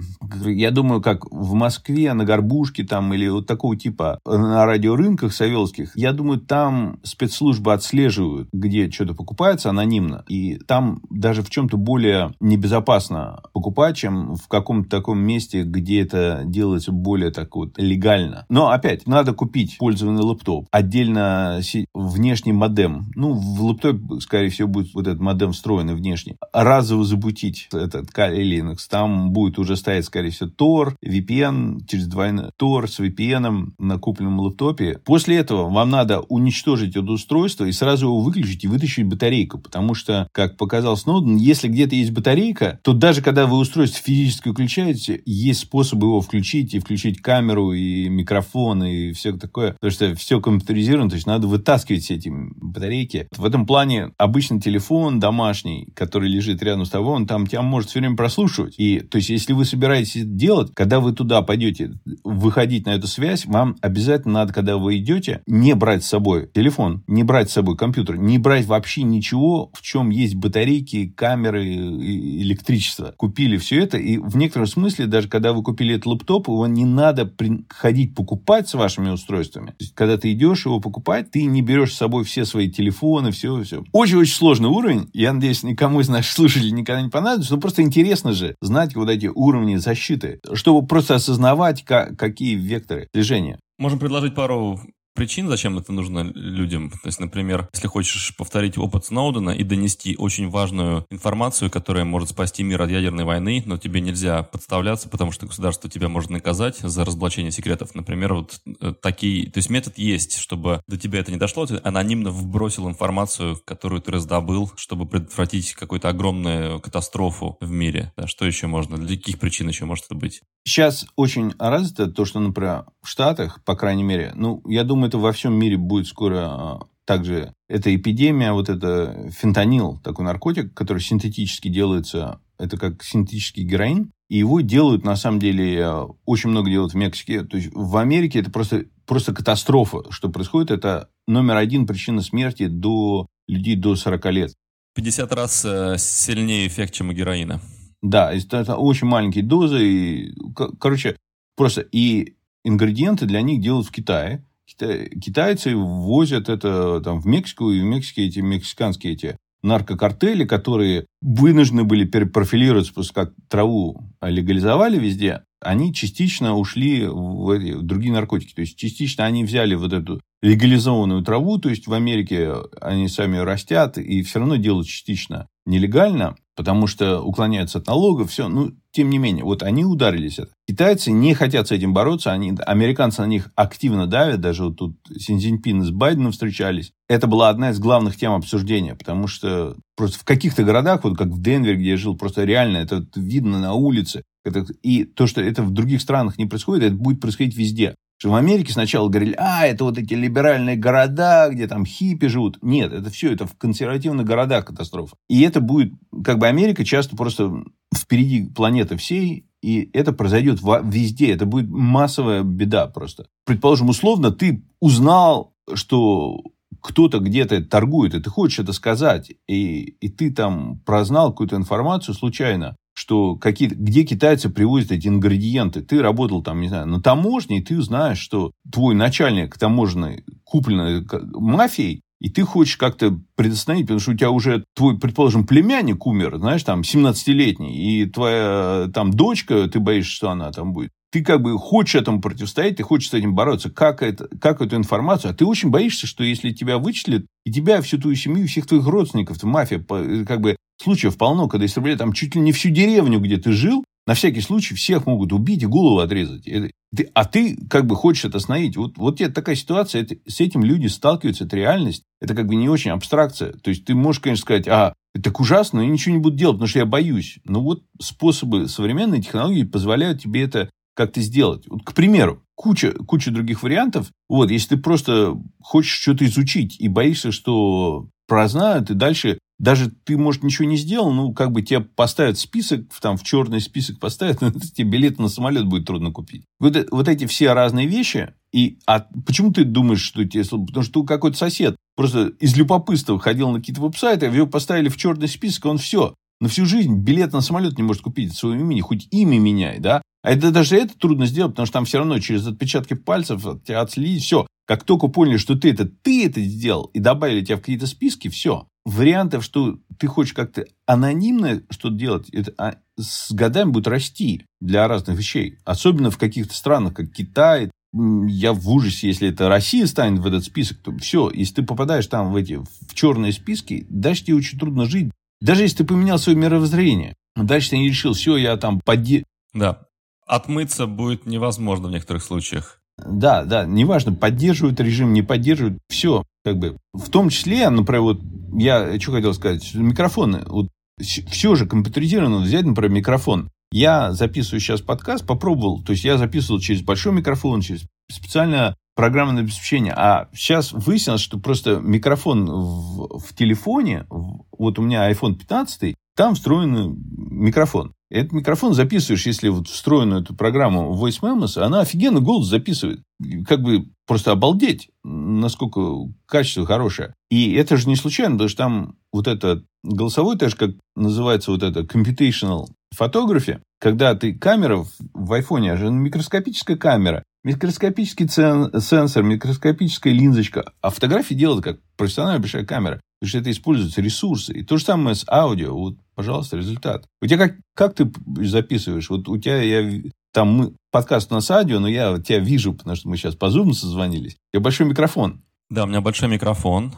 я 0.44 0.70
думаю, 0.70 1.00
как 1.00 1.30
в 1.30 1.54
Москве 1.54 2.12
на 2.12 2.24
Горбушке 2.24 2.84
там, 2.84 3.12
или 3.14 3.28
вот 3.28 3.46
такого 3.46 3.76
типа 3.76 4.20
на 4.24 4.66
радиорынках 4.66 5.32
савелских, 5.32 5.92
я 5.96 6.12
думаю, 6.12 6.40
там 6.40 6.98
спецслужбы 7.02 7.72
отслеживают, 7.72 8.48
где 8.52 8.90
что-то 8.90 9.14
покупается 9.14 9.70
анонимно, 9.70 10.24
и 10.28 10.56
там 10.56 11.00
даже 11.10 11.42
в 11.42 11.50
чем-то 11.50 11.76
более 11.76 12.32
небезопасно 12.40 13.40
покупать, 13.52 13.96
чем 13.96 14.34
в 14.36 14.48
каком-то 14.48 14.88
таком 14.88 15.18
месте, 15.18 15.62
где 15.62 16.02
это 16.02 16.42
делается 16.44 16.92
более 16.92 17.30
так 17.30 17.54
вот 17.56 17.78
легально. 17.78 18.46
Но 18.48 18.70
опять, 18.70 19.06
надо 19.06 19.32
купить 19.32 19.76
пользованный 19.78 20.22
лэптоп, 20.22 20.66
отдельно 20.70 21.60
внешний 21.94 22.52
модем. 22.52 23.10
Ну, 23.14 23.32
в 23.32 23.62
лэптопе, 23.62 24.20
скорее 24.20 24.50
всего, 24.50 24.68
будет 24.68 24.94
вот 24.94 25.06
этот 25.06 25.20
модем 25.20 25.52
встроенный 25.52 25.94
внешний. 25.94 26.36
Разово 26.52 27.04
забутить 27.04 27.68
этот 27.72 28.10
Kali 28.10 28.42
Linux. 28.42 28.78
Там 28.88 29.30
будет 29.30 29.58
уже 29.58 29.76
стоять, 29.76 30.04
скорее 30.04 30.25
всего, 30.30 30.50
Tor, 30.50 30.94
VPN, 31.04 31.86
через 31.86 32.06
двойной 32.06 32.50
Tor 32.60 32.86
с 32.86 33.00
VPN 33.00 33.72
на 33.78 33.98
купленном 33.98 34.40
лэптопе. 34.40 34.98
После 35.04 35.36
этого 35.36 35.68
вам 35.68 35.90
надо 35.90 36.20
уничтожить 36.20 36.96
это 36.96 37.10
устройство 37.10 37.64
и 37.64 37.72
сразу 37.72 38.06
его 38.06 38.20
выключить 38.20 38.64
и 38.64 38.68
вытащить 38.68 39.06
батарейку. 39.06 39.58
Потому 39.58 39.94
что, 39.94 40.28
как 40.32 40.56
показал 40.56 40.96
Сноуден, 40.96 41.36
если 41.36 41.68
где-то 41.68 41.94
есть 41.94 42.12
батарейка, 42.12 42.80
то 42.82 42.92
даже 42.92 43.22
когда 43.22 43.46
вы 43.46 43.58
устройство 43.58 44.02
физически 44.02 44.50
включаете, 44.50 45.22
есть 45.24 45.60
способы 45.60 46.06
его 46.06 46.20
включить 46.20 46.74
и 46.74 46.78
включить 46.78 47.20
камеру 47.20 47.72
и 47.72 48.08
микрофон 48.08 48.84
и 48.84 49.12
все 49.12 49.32
такое. 49.32 49.72
Потому 49.72 49.90
что 49.90 50.14
все 50.14 50.40
компьютеризировано, 50.40 51.10
то 51.10 51.16
есть 51.16 51.26
надо 51.26 51.46
вытаскивать 51.46 52.04
все 52.04 52.14
эти 52.14 52.30
батарейки. 52.30 53.28
В 53.36 53.44
этом 53.44 53.66
плане 53.66 54.12
обычный 54.18 54.60
телефон 54.60 55.20
домашний, 55.20 55.88
который 55.94 56.28
лежит 56.28 56.62
рядом 56.62 56.84
с 56.84 56.90
тобой, 56.90 57.14
он 57.14 57.26
там 57.26 57.46
тебя 57.46 57.62
может 57.62 57.90
все 57.90 58.00
время 58.00 58.16
прослушивать. 58.16 58.74
И, 58.78 59.00
то 59.00 59.16
есть, 59.16 59.30
если 59.30 59.52
вы 59.52 59.64
собираетесь 59.64 60.15
это 60.16 60.30
делать, 60.30 60.70
когда 60.74 61.00
вы 61.00 61.12
туда 61.12 61.42
пойдете 61.42 61.92
выходить 62.24 62.86
на 62.86 62.90
эту 62.90 63.06
связь, 63.06 63.46
вам 63.46 63.76
обязательно 63.80 64.34
надо, 64.34 64.52
когда 64.52 64.76
вы 64.76 64.98
идете, 64.98 65.42
не 65.46 65.74
брать 65.74 66.04
с 66.04 66.08
собой 66.08 66.48
телефон, 66.52 67.02
не 67.06 67.22
брать 67.22 67.50
с 67.50 67.54
собой 67.54 67.76
компьютер, 67.76 68.16
не 68.16 68.38
брать 68.38 68.66
вообще 68.66 69.02
ничего, 69.02 69.70
в 69.72 69.82
чем 69.82 70.10
есть 70.10 70.34
батарейки, 70.34 71.12
камеры, 71.14 71.64
электричество. 71.64 73.14
Купили 73.16 73.56
все 73.56 73.80
это, 73.80 73.98
и 73.98 74.18
в 74.18 74.36
некотором 74.36 74.66
смысле, 74.66 75.06
даже 75.06 75.28
когда 75.28 75.52
вы 75.52 75.62
купили 75.62 75.94
этот 75.94 76.06
лэптоп, 76.06 76.48
его 76.48 76.66
не 76.66 76.84
надо 76.84 77.30
ходить 77.68 78.14
покупать 78.14 78.68
с 78.68 78.74
вашими 78.74 79.10
устройствами. 79.10 79.74
Есть, 79.78 79.94
когда 79.94 80.16
ты 80.18 80.32
идешь 80.32 80.66
его 80.66 80.80
покупать, 80.80 81.30
ты 81.30 81.44
не 81.44 81.62
берешь 81.62 81.92
с 81.92 81.96
собой 81.96 82.24
все 82.24 82.44
свои 82.44 82.70
телефоны, 82.70 83.30
все, 83.30 83.62
все. 83.62 83.84
Очень-очень 83.92 84.34
сложный 84.34 84.68
уровень. 84.68 85.08
Я 85.12 85.32
надеюсь, 85.32 85.62
никому 85.62 86.00
из 86.00 86.08
наших 86.08 86.32
слушателей 86.32 86.72
никогда 86.72 87.02
не 87.02 87.10
понадобится, 87.10 87.54
но 87.54 87.60
просто 87.60 87.82
интересно 87.82 88.32
же 88.32 88.56
знать 88.60 88.94
вот 88.94 89.08
эти 89.08 89.26
уровни 89.26 89.76
защиты, 89.76 90.05
чтобы 90.54 90.86
просто 90.86 91.16
осознавать, 91.16 91.84
как, 91.84 92.16
какие 92.18 92.54
векторы 92.54 93.08
движения. 93.12 93.58
Можем 93.78 93.98
предложить 93.98 94.34
пару 94.34 94.80
причин, 95.16 95.48
зачем 95.48 95.78
это 95.78 95.92
нужно 95.92 96.30
людям. 96.34 96.90
То 96.90 97.06
есть, 97.06 97.18
например, 97.18 97.68
если 97.74 97.88
хочешь 97.88 98.36
повторить 98.36 98.78
опыт 98.78 99.06
Сноудена 99.06 99.50
и 99.50 99.64
донести 99.64 100.14
очень 100.16 100.48
важную 100.48 101.04
информацию, 101.10 101.70
которая 101.70 102.04
может 102.04 102.30
спасти 102.30 102.62
мир 102.62 102.82
от 102.82 102.90
ядерной 102.90 103.24
войны, 103.24 103.62
но 103.66 103.78
тебе 103.78 104.00
нельзя 104.00 104.44
подставляться, 104.44 105.08
потому 105.08 105.32
что 105.32 105.46
государство 105.46 105.90
тебя 105.90 106.08
может 106.08 106.30
наказать 106.30 106.78
за 106.78 107.04
разоблачение 107.04 107.50
секретов. 107.50 107.94
Например, 107.94 108.34
вот 108.34 108.60
э, 108.80 108.92
такие... 109.00 109.50
То 109.50 109.58
есть 109.58 109.70
метод 109.70 109.98
есть, 109.98 110.38
чтобы 110.38 110.82
до 110.86 110.96
тебя 110.96 111.20
это 111.20 111.32
не 111.32 111.38
дошло, 111.38 111.66
ты 111.66 111.80
анонимно 111.82 112.30
вбросил 112.30 112.88
информацию, 112.88 113.58
которую 113.64 114.02
ты 114.02 114.12
раздобыл, 114.12 114.70
чтобы 114.76 115.06
предотвратить 115.06 115.72
какую-то 115.72 116.08
огромную 116.08 116.80
катастрофу 116.80 117.56
в 117.60 117.70
мире. 117.70 118.12
Да, 118.16 118.26
что 118.26 118.44
еще 118.44 118.66
можно? 118.66 118.98
Для 118.98 119.16
каких 119.16 119.38
причин 119.38 119.68
еще 119.68 119.86
может 119.86 120.04
это 120.04 120.14
быть? 120.14 120.42
Сейчас 120.64 121.06
очень 121.16 121.54
развито 121.58 122.08
то, 122.08 122.24
что, 122.24 122.40
например, 122.40 122.86
в 123.00 123.08
Штатах, 123.08 123.62
по 123.64 123.76
крайней 123.76 124.02
мере, 124.02 124.32
ну, 124.34 124.62
я 124.66 124.84
думаю, 124.84 125.05
это 125.06 125.18
во 125.18 125.32
всем 125.32 125.54
мире 125.54 125.76
будет 125.76 126.06
скоро 126.06 126.38
а, 126.46 126.80
также 127.04 127.52
эта 127.68 127.94
эпидемия, 127.94 128.52
вот 128.52 128.68
это 128.68 129.30
фентанил, 129.30 129.98
такой 130.02 130.24
наркотик, 130.24 130.74
который 130.74 131.00
синтетически 131.00 131.68
делается, 131.68 132.40
это 132.58 132.76
как 132.76 133.02
синтетический 133.02 133.64
героин, 133.64 134.10
и 134.28 134.38
его 134.38 134.60
делают, 134.60 135.04
на 135.04 135.16
самом 135.16 135.38
деле, 135.38 135.84
а, 135.84 136.08
очень 136.24 136.50
много 136.50 136.68
делают 136.68 136.92
в 136.92 136.96
Мексике. 136.96 137.44
То 137.44 137.56
есть 137.56 137.70
в 137.72 137.96
Америке 137.96 138.40
это 138.40 138.50
просто, 138.50 138.86
просто 139.06 139.32
катастрофа, 139.32 140.10
что 140.10 140.28
происходит. 140.28 140.70
Это 140.70 141.08
номер 141.26 141.56
один 141.56 141.86
причина 141.86 142.22
смерти 142.22 142.66
до 142.66 143.26
людей 143.46 143.76
до 143.76 143.94
40 143.94 144.26
лет. 144.32 144.54
50 144.96 145.32
раз 145.32 145.64
э, 145.64 145.96
сильнее 145.98 146.66
эффект, 146.66 146.94
чем 146.94 147.10
у 147.10 147.12
героина. 147.12 147.60
Да, 148.02 148.32
это 148.32 148.76
очень 148.76 149.06
маленькие 149.06 149.44
дозы. 149.44 149.84
И, 149.84 150.34
короче, 150.80 151.16
просто 151.54 151.82
и 151.82 152.36
ингредиенты 152.64 153.26
для 153.26 153.42
них 153.42 153.60
делают 153.60 153.86
в 153.86 153.92
Китае 153.92 154.44
китайцы 154.66 155.76
возят 155.76 156.48
это 156.48 157.00
там, 157.00 157.20
в 157.20 157.26
Мексику, 157.26 157.70
и 157.70 157.80
в 157.80 157.84
Мексике 157.84 158.26
эти 158.26 158.40
мексиканские 158.40 159.12
эти 159.14 159.36
наркокартели, 159.62 160.44
которые 160.44 161.06
вынуждены 161.22 161.84
были 161.84 162.04
перепрофилироваться, 162.04 162.94
после 162.94 163.14
как 163.14 163.32
траву 163.48 164.12
легализовали 164.20 164.98
везде, 164.98 165.42
они 165.60 165.92
частично 165.92 166.56
ушли 166.56 167.06
в 167.06 167.82
другие 167.82 168.12
наркотики. 168.12 168.54
То 168.54 168.60
есть, 168.60 168.76
частично 168.76 169.24
они 169.24 169.44
взяли 169.44 169.74
вот 169.74 169.92
эту 169.92 170.20
легализованную 170.42 171.22
траву, 171.22 171.58
то 171.58 171.68
есть, 171.68 171.86
в 171.86 171.92
Америке 171.92 172.52
они 172.80 173.08
сами 173.08 173.38
растят, 173.38 173.98
и 173.98 174.22
все 174.22 174.38
равно 174.38 174.56
делают 174.56 174.86
частично 174.86 175.48
нелегально, 175.64 176.36
потому 176.56 176.86
что 176.86 177.20
уклоняются 177.20 177.78
от 177.78 177.86
налогов, 177.86 178.30
все. 178.30 178.48
Ну, 178.48 178.72
тем 178.90 179.10
не 179.10 179.18
менее, 179.18 179.44
вот 179.44 179.62
они 179.62 179.84
ударились. 179.84 180.38
Это. 180.38 180.48
Китайцы 180.66 181.12
не 181.12 181.34
хотят 181.34 181.68
с 181.68 181.70
этим 181.70 181.92
бороться, 181.92 182.32
они, 182.32 182.54
американцы 182.66 183.20
на 183.20 183.26
них 183.26 183.50
активно 183.54 184.06
давят, 184.06 184.40
даже 184.40 184.64
вот 184.64 184.76
тут 184.76 184.96
Синьцзиньпин 185.14 185.84
с 185.84 185.90
Байденом 185.90 186.32
встречались. 186.32 186.92
Это 187.08 187.26
была 187.26 187.50
одна 187.50 187.70
из 187.70 187.78
главных 187.78 188.16
тем 188.16 188.32
обсуждения, 188.32 188.94
потому 188.94 189.26
что 189.28 189.76
просто 189.96 190.18
в 190.18 190.24
каких-то 190.24 190.64
городах, 190.64 191.04
вот 191.04 191.16
как 191.18 191.28
в 191.28 191.42
Денвере, 191.42 191.76
где 191.76 191.90
я 191.90 191.96
жил, 191.98 192.16
просто 192.16 192.44
реально 192.44 192.78
это 192.78 193.06
видно 193.14 193.60
на 193.60 193.74
улице. 193.74 194.22
Это, 194.44 194.64
и 194.82 195.04
то, 195.04 195.26
что 195.26 195.42
это 195.42 195.62
в 195.62 195.70
других 195.72 196.00
странах 196.00 196.38
не 196.38 196.46
происходит, 196.46 196.84
это 196.84 196.96
будет 196.96 197.20
происходить 197.20 197.56
везде. 197.56 197.94
Что 198.18 198.30
в 198.30 198.34
Америке 198.34 198.72
сначала 198.72 199.08
говорили, 199.08 199.34
а, 199.38 199.66
это 199.66 199.84
вот 199.84 199.98
эти 199.98 200.14
либеральные 200.14 200.76
города, 200.76 201.48
где 201.50 201.68
там 201.68 201.84
хиппи 201.84 202.28
живут. 202.28 202.58
Нет, 202.62 202.92
это 202.92 203.10
все, 203.10 203.32
это 203.32 203.46
в 203.46 203.56
консервативных 203.58 204.26
городах 204.26 204.64
катастрофа. 204.64 205.16
И 205.28 205.42
это 205.42 205.60
будет, 205.60 205.92
как 206.24 206.38
бы 206.38 206.46
Америка 206.46 206.84
часто 206.84 207.14
просто 207.14 207.52
впереди 207.94 208.46
планеты 208.46 208.96
всей, 208.96 209.46
и 209.62 209.90
это 209.92 210.12
произойдет 210.12 210.60
везде. 210.84 211.32
Это 211.32 211.44
будет 211.44 211.68
массовая 211.68 212.42
беда 212.42 212.86
просто. 212.86 213.26
Предположим, 213.44 213.90
условно, 213.90 214.30
ты 214.30 214.64
узнал, 214.80 215.54
что 215.74 216.40
кто-то 216.80 217.18
где-то 217.18 217.64
торгует, 217.64 218.14
и 218.14 218.20
ты 218.20 218.30
хочешь 218.30 218.60
это 218.60 218.72
сказать, 218.72 219.32
и, 219.48 219.82
и 219.82 220.08
ты 220.08 220.32
там 220.32 220.78
прознал 220.86 221.30
какую-то 221.30 221.56
информацию 221.56 222.14
случайно, 222.14 222.76
что 223.06 223.36
какие 223.36 223.68
где 223.68 224.02
китайцы 224.02 224.50
привозят 224.50 224.90
эти 224.90 225.06
ингредиенты. 225.06 225.80
Ты 225.80 226.02
работал 226.02 226.42
там, 226.42 226.60
не 226.60 226.68
знаю, 226.68 226.86
на 226.86 227.00
таможне, 227.00 227.58
и 227.58 227.62
ты 227.62 227.80
знаешь, 227.80 228.18
что 228.18 228.50
твой 228.70 228.96
начальник 228.96 229.56
таможенный 229.56 230.24
куплен 230.42 231.08
мафией, 231.32 232.00
и 232.20 232.30
ты 232.30 232.42
хочешь 232.42 232.76
как-то 232.76 233.16
предостановить, 233.36 233.86
потому 233.86 234.00
что 234.00 234.10
у 234.10 234.16
тебя 234.16 234.30
уже 234.30 234.64
твой, 234.74 234.98
предположим, 234.98 235.46
племянник 235.46 236.04
умер, 236.04 236.38
знаешь, 236.38 236.64
там, 236.64 236.80
17-летний, 236.80 237.76
и 237.76 238.06
твоя 238.06 238.88
там 238.92 239.12
дочка, 239.12 239.68
ты 239.68 239.78
боишься, 239.78 240.12
что 240.12 240.30
она 240.30 240.50
там 240.50 240.72
будет. 240.72 240.90
Ты 241.16 241.24
как 241.24 241.40
бы 241.40 241.56
хочешь 241.56 241.94
этому 241.94 242.20
противостоять, 242.20 242.76
ты 242.76 242.82
хочешь 242.82 243.08
с 243.08 243.14
этим 243.14 243.34
бороться, 243.34 243.70
как, 243.70 244.02
это, 244.02 244.28
как 244.38 244.60
эту 244.60 244.76
информацию, 244.76 245.30
а 245.30 245.34
ты 245.34 245.46
очень 245.46 245.70
боишься, 245.70 246.06
что 246.06 246.22
если 246.22 246.50
тебя 246.50 246.76
вычислят, 246.76 247.24
и 247.46 247.50
тебя, 247.50 247.80
всю 247.80 247.96
твою 247.96 248.16
семью, 248.16 248.46
всех 248.46 248.66
твоих 248.66 248.86
родственников, 248.86 249.38
ты 249.38 249.46
мафия, 249.46 249.78
как 249.78 250.42
бы 250.42 250.56
случаев 250.78 251.16
полно, 251.16 251.48
когда 251.48 251.64
истребляли 251.64 251.96
там 251.96 252.12
чуть 252.12 252.34
ли 252.34 252.42
не 252.42 252.52
всю 252.52 252.68
деревню, 252.68 253.18
где 253.18 253.38
ты 253.38 253.52
жил, 253.52 253.82
на 254.06 254.12
всякий 254.12 254.42
случай 254.42 254.74
всех 254.74 255.06
могут 255.06 255.32
убить 255.32 255.62
и 255.62 255.66
голову 255.66 256.00
отрезать. 256.00 256.46
Это, 256.46 256.70
ты, 256.94 257.10
а 257.14 257.24
ты 257.24 257.56
как 257.70 257.86
бы 257.86 257.96
хочешь 257.96 258.26
это 258.26 258.36
остановить. 258.36 258.76
Вот, 258.76 258.98
вот 258.98 259.16
тебе 259.16 259.30
такая 259.30 259.56
ситуация, 259.56 260.02
это, 260.02 260.16
с 260.26 260.42
этим 260.42 260.64
люди 260.64 260.88
сталкиваются, 260.88 261.44
это 261.44 261.56
реальность. 261.56 262.02
Это 262.20 262.34
как 262.34 262.46
бы 262.46 262.56
не 262.56 262.68
очень 262.68 262.90
абстракция. 262.90 263.52
То 263.52 263.70
есть 263.70 263.86
ты 263.86 263.94
можешь, 263.94 264.20
конечно, 264.20 264.42
сказать, 264.42 264.68
а, 264.68 264.92
так 265.22 265.40
ужасно, 265.40 265.80
я 265.80 265.86
ничего 265.86 266.14
не 266.14 266.20
буду 266.20 266.36
делать, 266.36 266.56
потому 266.56 266.68
что 266.68 266.78
я 266.78 266.86
боюсь. 266.86 267.38
Но 267.44 267.62
вот 267.62 267.84
способы 268.00 268.68
современной 268.68 269.22
технологии 269.22 269.64
позволяют 269.64 270.20
тебе 270.20 270.42
это 270.42 270.68
как-то 270.96 271.20
сделать. 271.20 271.64
Вот, 271.68 271.84
к 271.84 271.92
примеру, 271.92 272.42
куча, 272.54 272.92
куча 272.92 273.30
других 273.30 273.62
вариантов. 273.62 274.10
Вот, 274.28 274.50
если 274.50 274.76
ты 274.76 274.76
просто 274.78 275.38
хочешь 275.60 276.00
что-то 276.00 276.24
изучить 276.24 276.80
и 276.80 276.88
боишься, 276.88 277.30
что 277.30 278.08
прознают, 278.26 278.90
и 278.90 278.94
дальше 278.94 279.38
даже 279.58 279.90
ты, 279.90 280.18
может, 280.18 280.42
ничего 280.42 280.68
не 280.68 280.76
сделал, 280.76 281.12
ну, 281.12 281.32
как 281.32 281.52
бы 281.52 281.62
тебе 281.62 281.80
поставят 281.80 282.38
список, 282.38 282.92
там, 283.00 283.16
в 283.16 283.22
черный 283.22 283.60
список 283.60 283.98
поставят, 283.98 284.40
тебе 284.74 284.90
билет 284.90 285.18
на 285.18 285.28
самолет 285.28 285.66
будет 285.66 285.86
трудно 285.86 286.10
купить. 286.10 286.44
Вот, 286.58 286.76
э, 286.76 286.86
вот 286.90 287.08
эти 287.08 287.26
все 287.26 287.52
разные 287.52 287.86
вещи, 287.86 288.34
и 288.52 288.78
а 288.86 289.06
почему 289.26 289.52
ты 289.52 289.64
думаешь, 289.64 290.02
что 290.02 290.24
тебе... 290.24 290.44
Потому 290.44 290.82
что 290.82 291.02
какой-то 291.04 291.36
сосед 291.36 291.76
просто 291.94 292.28
из 292.40 292.56
любопытства 292.56 293.18
ходил 293.18 293.50
на 293.50 293.60
какие-то 293.60 293.80
веб-сайты, 293.80 294.26
его 294.26 294.46
поставили 294.46 294.88
в 294.88 294.96
черный 294.96 295.28
список, 295.28 295.66
он 295.66 295.78
все, 295.78 296.14
на 296.40 296.48
всю 296.48 296.66
жизнь 296.66 296.96
билет 296.96 297.32
на 297.32 297.40
самолет 297.40 297.78
не 297.78 297.82
может 297.82 298.02
купить 298.02 298.32
от 298.32 298.36
своего 298.36 298.62
имени, 298.62 298.80
хоть 298.80 299.08
имя 299.10 299.38
меняй, 299.38 299.78
да? 299.78 300.02
А 300.26 300.30
это 300.30 300.50
даже 300.50 300.76
это 300.76 300.98
трудно 300.98 301.24
сделать, 301.26 301.52
потому 301.52 301.66
что 301.66 301.74
там 301.74 301.84
все 301.84 301.98
равно 301.98 302.18
через 302.18 302.44
отпечатки 302.48 302.94
пальцев 302.94 303.42
тебя 303.64 303.80
отследить, 303.80 304.24
все. 304.24 304.44
Как 304.66 304.82
только 304.82 305.06
поняли, 305.06 305.36
что 305.36 305.54
ты 305.54 305.70
это, 305.70 305.86
ты 305.86 306.26
это 306.26 306.40
сделал, 306.40 306.90
и 306.92 306.98
добавили 306.98 307.44
тебя 307.44 307.58
в 307.58 307.60
какие-то 307.60 307.86
списки, 307.86 308.26
все. 308.26 308.66
Вариантов, 308.84 309.44
что 309.44 309.78
ты 310.00 310.08
хочешь 310.08 310.32
как-то 310.32 310.64
анонимно 310.84 311.62
что-то 311.70 311.94
делать, 311.94 312.28
это 312.30 312.52
а, 312.58 312.74
с 312.98 313.30
годами 313.30 313.70
будет 313.70 313.86
расти 313.86 314.44
для 314.60 314.88
разных 314.88 315.16
вещей. 315.16 315.58
Особенно 315.64 316.10
в 316.10 316.18
каких-то 316.18 316.56
странах, 316.56 316.94
как 316.94 317.12
Китай. 317.12 317.70
Я 317.92 318.52
в 318.52 318.68
ужасе, 318.68 319.06
если 319.06 319.28
это 319.28 319.48
Россия 319.48 319.86
станет 319.86 320.18
в 320.18 320.26
этот 320.26 320.42
список, 320.42 320.78
то 320.78 320.92
все. 320.98 321.30
Если 321.32 321.54
ты 321.54 321.62
попадаешь 321.62 322.08
там 322.08 322.32
в 322.32 322.36
эти 322.36 322.54
в 322.54 322.94
черные 322.94 323.32
списки, 323.32 323.86
дальше 323.88 324.24
тебе 324.24 324.38
очень 324.38 324.58
трудно 324.58 324.86
жить. 324.86 325.12
Даже 325.40 325.62
если 325.62 325.76
ты 325.76 325.84
поменял 325.84 326.18
свое 326.18 326.36
мировоззрение, 326.36 327.14
дальше 327.36 327.70
ты 327.70 327.78
не 327.78 327.90
решил, 327.90 328.14
все, 328.14 328.36
я 328.36 328.56
там 328.56 328.80
поди... 328.80 329.22
Да. 329.54 329.86
Отмыться 330.26 330.86
будет 330.86 331.26
невозможно 331.26 331.88
в 331.88 331.92
некоторых 331.92 332.22
случаях. 332.22 332.80
Да, 332.98 333.44
да, 333.44 333.64
неважно, 333.64 334.12
поддерживают 334.12 334.80
режим, 334.80 335.12
не 335.12 335.22
поддерживают, 335.22 335.78
все, 335.88 336.24
как 336.44 336.58
бы. 336.58 336.78
В 336.92 337.10
том 337.10 337.28
числе, 337.28 337.68
например, 337.68 338.00
вот 338.02 338.20
я 338.54 338.98
что 338.98 339.12
хотел 339.12 339.34
сказать, 339.34 339.74
микрофоны, 339.74 340.42
вот 340.46 340.68
все 340.98 341.54
же 341.54 341.66
компьютеризировано, 341.66 342.38
взять, 342.38 342.64
например, 342.64 342.90
микрофон. 342.90 343.50
Я 343.70 344.12
записываю 344.12 344.60
сейчас 344.60 344.80
подкаст, 344.80 345.26
попробовал, 345.26 345.82
то 345.82 345.92
есть 345.92 346.04
я 346.04 346.16
записывал 346.16 346.60
через 346.60 346.82
большой 346.82 347.12
микрофон, 347.12 347.60
через 347.60 347.82
специальное 348.10 348.76
программное 348.94 349.42
обеспечение, 349.42 349.92
а 349.92 350.28
сейчас 350.32 350.72
выяснилось, 350.72 351.20
что 351.20 351.38
просто 351.38 351.76
микрофон 351.76 352.46
в, 352.46 353.18
в 353.18 353.34
телефоне, 353.34 354.06
вот 354.08 354.78
у 354.78 354.82
меня 354.82 355.10
iPhone 355.10 355.34
15, 355.34 355.94
там 356.16 356.34
встроен 356.34 356.96
микрофон. 357.16 357.92
Этот 358.08 358.32
микрофон 358.32 358.72
записываешь, 358.72 359.26
если 359.26 359.48
вот 359.48 359.68
встроенную 359.68 360.22
эту 360.22 360.34
программу 360.34 360.94
Voice 360.94 361.20
Memos, 361.20 361.60
она 361.60 361.80
офигенно 361.80 362.20
голос 362.20 362.46
записывает. 362.46 363.02
Как 363.46 363.60
бы 363.62 363.88
просто 364.06 364.32
обалдеть, 364.32 364.90
насколько 365.04 366.12
качество 366.26 366.64
хорошее. 366.64 367.14
И 367.30 367.52
это 367.54 367.76
же 367.76 367.88
не 367.88 367.96
случайно, 367.96 368.34
потому 368.34 368.48
что 368.48 368.58
там 368.58 368.94
вот 369.12 369.26
это 369.26 369.64
голосовой, 369.82 370.38
тоже 370.38 370.56
как 370.56 370.70
называется 370.94 371.50
вот 371.50 371.62
это 371.62 371.80
computational 371.80 372.68
photography, 372.96 373.60
когда 373.80 374.14
ты 374.14 374.34
камера 374.34 374.84
в 375.12 375.32
айфоне, 375.32 375.72
а 375.72 375.76
же 375.76 375.90
микроскопическая 375.90 376.76
камера, 376.76 377.24
микроскопический 377.42 378.28
сенсор, 378.28 379.22
микроскопическая 379.24 380.12
линзочка, 380.12 380.72
а 380.80 380.90
фотографии 380.90 381.34
делают 381.34 381.64
как 381.64 381.80
профессиональная 381.96 382.40
большая 382.40 382.64
камера. 382.64 383.00
Потому 383.18 383.30
что 383.30 383.38
это 383.38 383.50
используются 383.50 384.02
ресурсы. 384.02 384.52
И 384.52 384.62
то 384.62 384.76
же 384.76 384.84
самое 384.84 385.16
с 385.16 385.26
аудио. 385.26 385.74
Вот, 385.74 385.96
пожалуйста, 386.16 386.56
результат. 386.56 387.06
У 387.22 387.26
тебя 387.26 387.48
как, 387.48 387.56
как 387.74 387.94
ты 387.94 388.10
записываешь? 388.44 389.08
Вот 389.08 389.28
у 389.28 389.38
тебя 389.38 389.62
я 389.62 390.02
там 390.32 390.48
мы, 390.48 390.72
подкаст 390.90 391.30
у 391.30 391.34
нас 391.34 391.50
аудио, 391.50 391.78
но 391.78 391.88
я 391.88 392.18
тебя 392.18 392.40
вижу, 392.40 392.74
потому 392.74 392.96
что 392.96 393.08
мы 393.08 393.16
сейчас 393.16 393.36
по 393.36 393.46
Zoom 393.46 393.72
созвонились. 393.72 394.34
У 394.34 394.56
тебя 394.56 394.64
большой 394.64 394.86
микрофон. 394.86 395.44
Да, 395.70 395.84
у 395.84 395.86
меня 395.86 396.00
большой 396.00 396.28
микрофон, 396.28 396.94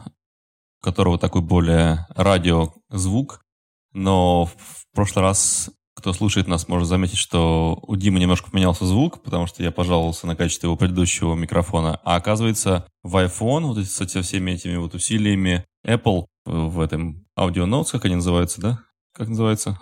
у 0.81 0.83
которого 0.83 1.19
такой 1.19 1.41
более 1.41 2.07
радиозвук. 2.09 3.41
Но 3.93 4.45
в 4.45 4.85
прошлый 4.93 5.23
раз 5.23 5.71
кто 5.99 6.13
слушает 6.13 6.47
нас, 6.47 6.69
может 6.69 6.87
заметить, 6.87 7.17
что 7.17 7.77
у 7.85 7.97
Димы 7.97 8.19
немножко 8.19 8.49
поменялся 8.49 8.85
звук, 8.85 9.21
потому 9.21 9.47
что 9.47 9.63
я 9.63 9.71
пожаловался 9.71 10.27
на 10.27 10.35
качество 10.37 10.67
его 10.67 10.77
предыдущего 10.77 11.35
микрофона. 11.35 11.99
А 12.05 12.15
оказывается, 12.15 12.87
в 13.03 13.17
iPhone, 13.17 13.63
вот 13.63 13.85
со 13.85 14.21
всеми 14.21 14.51
этими 14.51 14.77
вот 14.77 14.95
усилиями, 14.95 15.65
Apple 15.85 16.27
в 16.45 16.79
этом 16.79 17.25
Notes, 17.37 17.91
как 17.91 18.05
они 18.05 18.15
называются, 18.15 18.61
да? 18.61 18.79
Как 19.19 19.27
называется? 19.27 19.77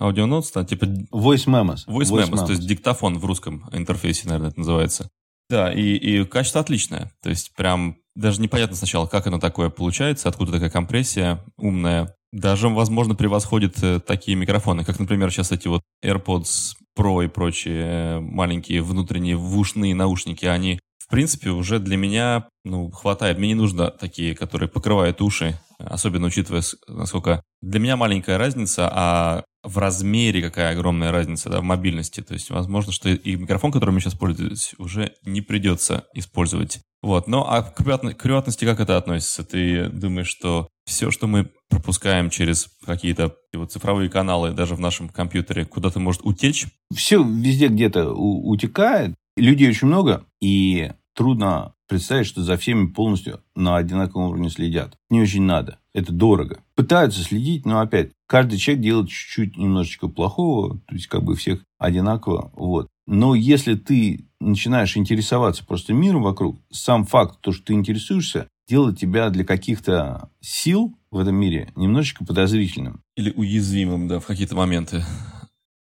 Да, 0.56 0.65
типа... 0.65 0.86
Voice 0.86 1.45
Memos. 1.45 1.86
Voice, 1.88 2.10
Voice 2.10 2.28
Memos, 2.28 2.43
то 2.47 2.54
есть 2.54 2.65
диктофон 2.65 3.19
в 3.19 3.26
русском 3.26 3.69
интерфейсе, 3.71 4.28
наверное, 4.28 4.50
это 4.50 4.60
называется. 4.60 5.12
Да, 5.47 5.71
и, 5.71 5.95
и 5.95 6.26
качество 6.26 6.60
отличное. 6.60 7.12
То 7.21 7.30
есть 7.30 7.54
прям 7.56 7.97
даже 8.15 8.41
непонятно 8.41 8.76
сначала, 8.76 9.06
как 9.06 9.28
оно 9.28 9.38
такое 9.38 9.69
получается, 9.69 10.28
откуда 10.28 10.54
такая 10.54 10.71
компрессия 10.71 11.45
умная. 11.56 12.15
Даже, 12.32 12.67
возможно, 12.67 13.13
превосходит 13.13 13.82
э, 13.84 14.00
такие 14.00 14.36
микрофоны, 14.36 14.84
как, 14.84 15.00
например, 15.00 15.30
сейчас 15.30 15.52
эти 15.52 15.67
вот 15.67 15.84
AirPods 16.04 16.73
Pro 16.97 17.23
и 17.23 17.28
прочие 17.28 17.86
э, 17.86 18.19
маленькие 18.19 18.82
внутренние 18.82 19.36
вушные 19.36 19.93
наушники, 19.93 20.45
они, 20.45 20.80
в 21.08 21.12
принципе, 21.12 21.52
уже 21.52 21.80
для 21.80 21.96
меня, 21.96 22.50
ну, 22.65 22.91
хватает. 22.91 23.38
Мне 23.38 23.50
не 23.50 23.54
нужно 23.56 23.89
такие, 23.91 24.36
которые 24.36 24.67
покрывают 24.67 25.22
уши, 25.22 25.58
особенно 25.80 26.28
учитывая, 26.28 26.63
насколько 26.88 27.41
для 27.62 27.80
меня 27.80 27.96
маленькая 27.96 28.38
разница, 28.38 28.89
а 28.91 29.43
в 29.63 29.78
размере 29.78 30.41
какая 30.41 30.72
огромная 30.72 31.12
разница, 31.12 31.50
да, 31.50 31.62
в 31.62 31.63
мобильности. 31.63 32.22
То 32.22 32.34
есть, 32.34 32.50
возможно, 32.50 32.91
что 32.91 33.10
и 33.10 33.36
микрофон, 33.36 33.72
который 33.72 33.91
мы 33.91 34.02
сейчас 34.02 34.15
пользуемся, 34.15 34.76
уже 34.80 35.13
не 35.24 35.41
придется 35.41 36.06
использовать. 36.13 36.80
Вот, 37.02 37.28
ну 37.28 37.41
а 37.41 37.62
к, 37.62 37.84
приватности 37.84 38.65
как 38.65 38.80
это 38.80 38.98
относится? 38.98 39.43
Ты 39.43 39.88
думаешь, 39.89 40.28
что 40.28 40.67
все, 40.86 41.12
что 41.12 41.28
мы 41.28 41.50
пропускаем 41.70 42.30
через 42.30 42.67
какие-то 42.86 43.36
вот 43.54 43.72
цифровые 43.72 44.10
каналы, 44.10 44.52
даже 44.52 44.76
в 44.76 44.80
нашем 44.80 45.08
компьютере, 45.10 45.65
куда-то 45.65 46.00
может 46.00 46.22
утечь? 46.24 46.65
Все 46.93 47.24
везде 47.24 47.67
где-то 47.67 48.12
утекает. 48.13 49.15
Людей 49.38 49.69
очень 49.69 49.88
много, 49.88 50.26
и 50.41 50.91
трудно 51.13 51.73
представить, 51.88 52.28
что 52.28 52.43
за 52.43 52.58
всеми 52.58 52.88
полностью 52.88 53.41
на 53.56 53.78
одинаковом 53.78 54.30
уровне 54.30 54.50
следят. 54.50 54.97
Не 55.10 55.21
очень 55.21 55.43
надо. 55.43 55.80
Это 55.93 56.12
дорого. 56.12 56.60
Пытаются 56.76 57.21
следить, 57.21 57.65
но 57.65 57.80
опять, 57.80 58.12
каждый 58.28 58.58
человек 58.58 58.84
делает 58.84 59.10
чуть-чуть 59.10 59.58
немножечко 59.58 60.08
плохого, 60.08 60.80
то 60.88 60.95
есть 60.95 61.08
как 61.08 61.23
бы 61.23 61.36
всех 61.36 61.63
одинаково. 61.78 62.52
Вот. 62.56 62.88
Но 63.06 63.36
если 63.36 63.76
ты 63.76 64.26
начинаешь 64.39 64.97
интересоваться 64.97 65.65
просто 65.65 65.93
миром 65.93 66.23
вокруг, 66.23 66.60
сам 66.71 67.06
факт, 67.06 67.39
то, 67.41 67.52
что 67.52 67.65
ты 67.65 67.73
интересуешься, 67.73 68.47
делает 68.67 69.00
тебя 69.00 69.30
для 69.30 69.45
каких-то 69.45 70.30
сил 70.41 70.97
в 71.10 71.19
этом 71.19 71.36
мире 71.36 71.71
немножечко 71.76 72.26
подозрительным. 72.26 73.02
Или 73.15 73.32
уязвимым, 73.32 74.08
да, 74.08 74.19
в 74.19 74.26
какие-то 74.26 74.56
моменты. 74.56 75.04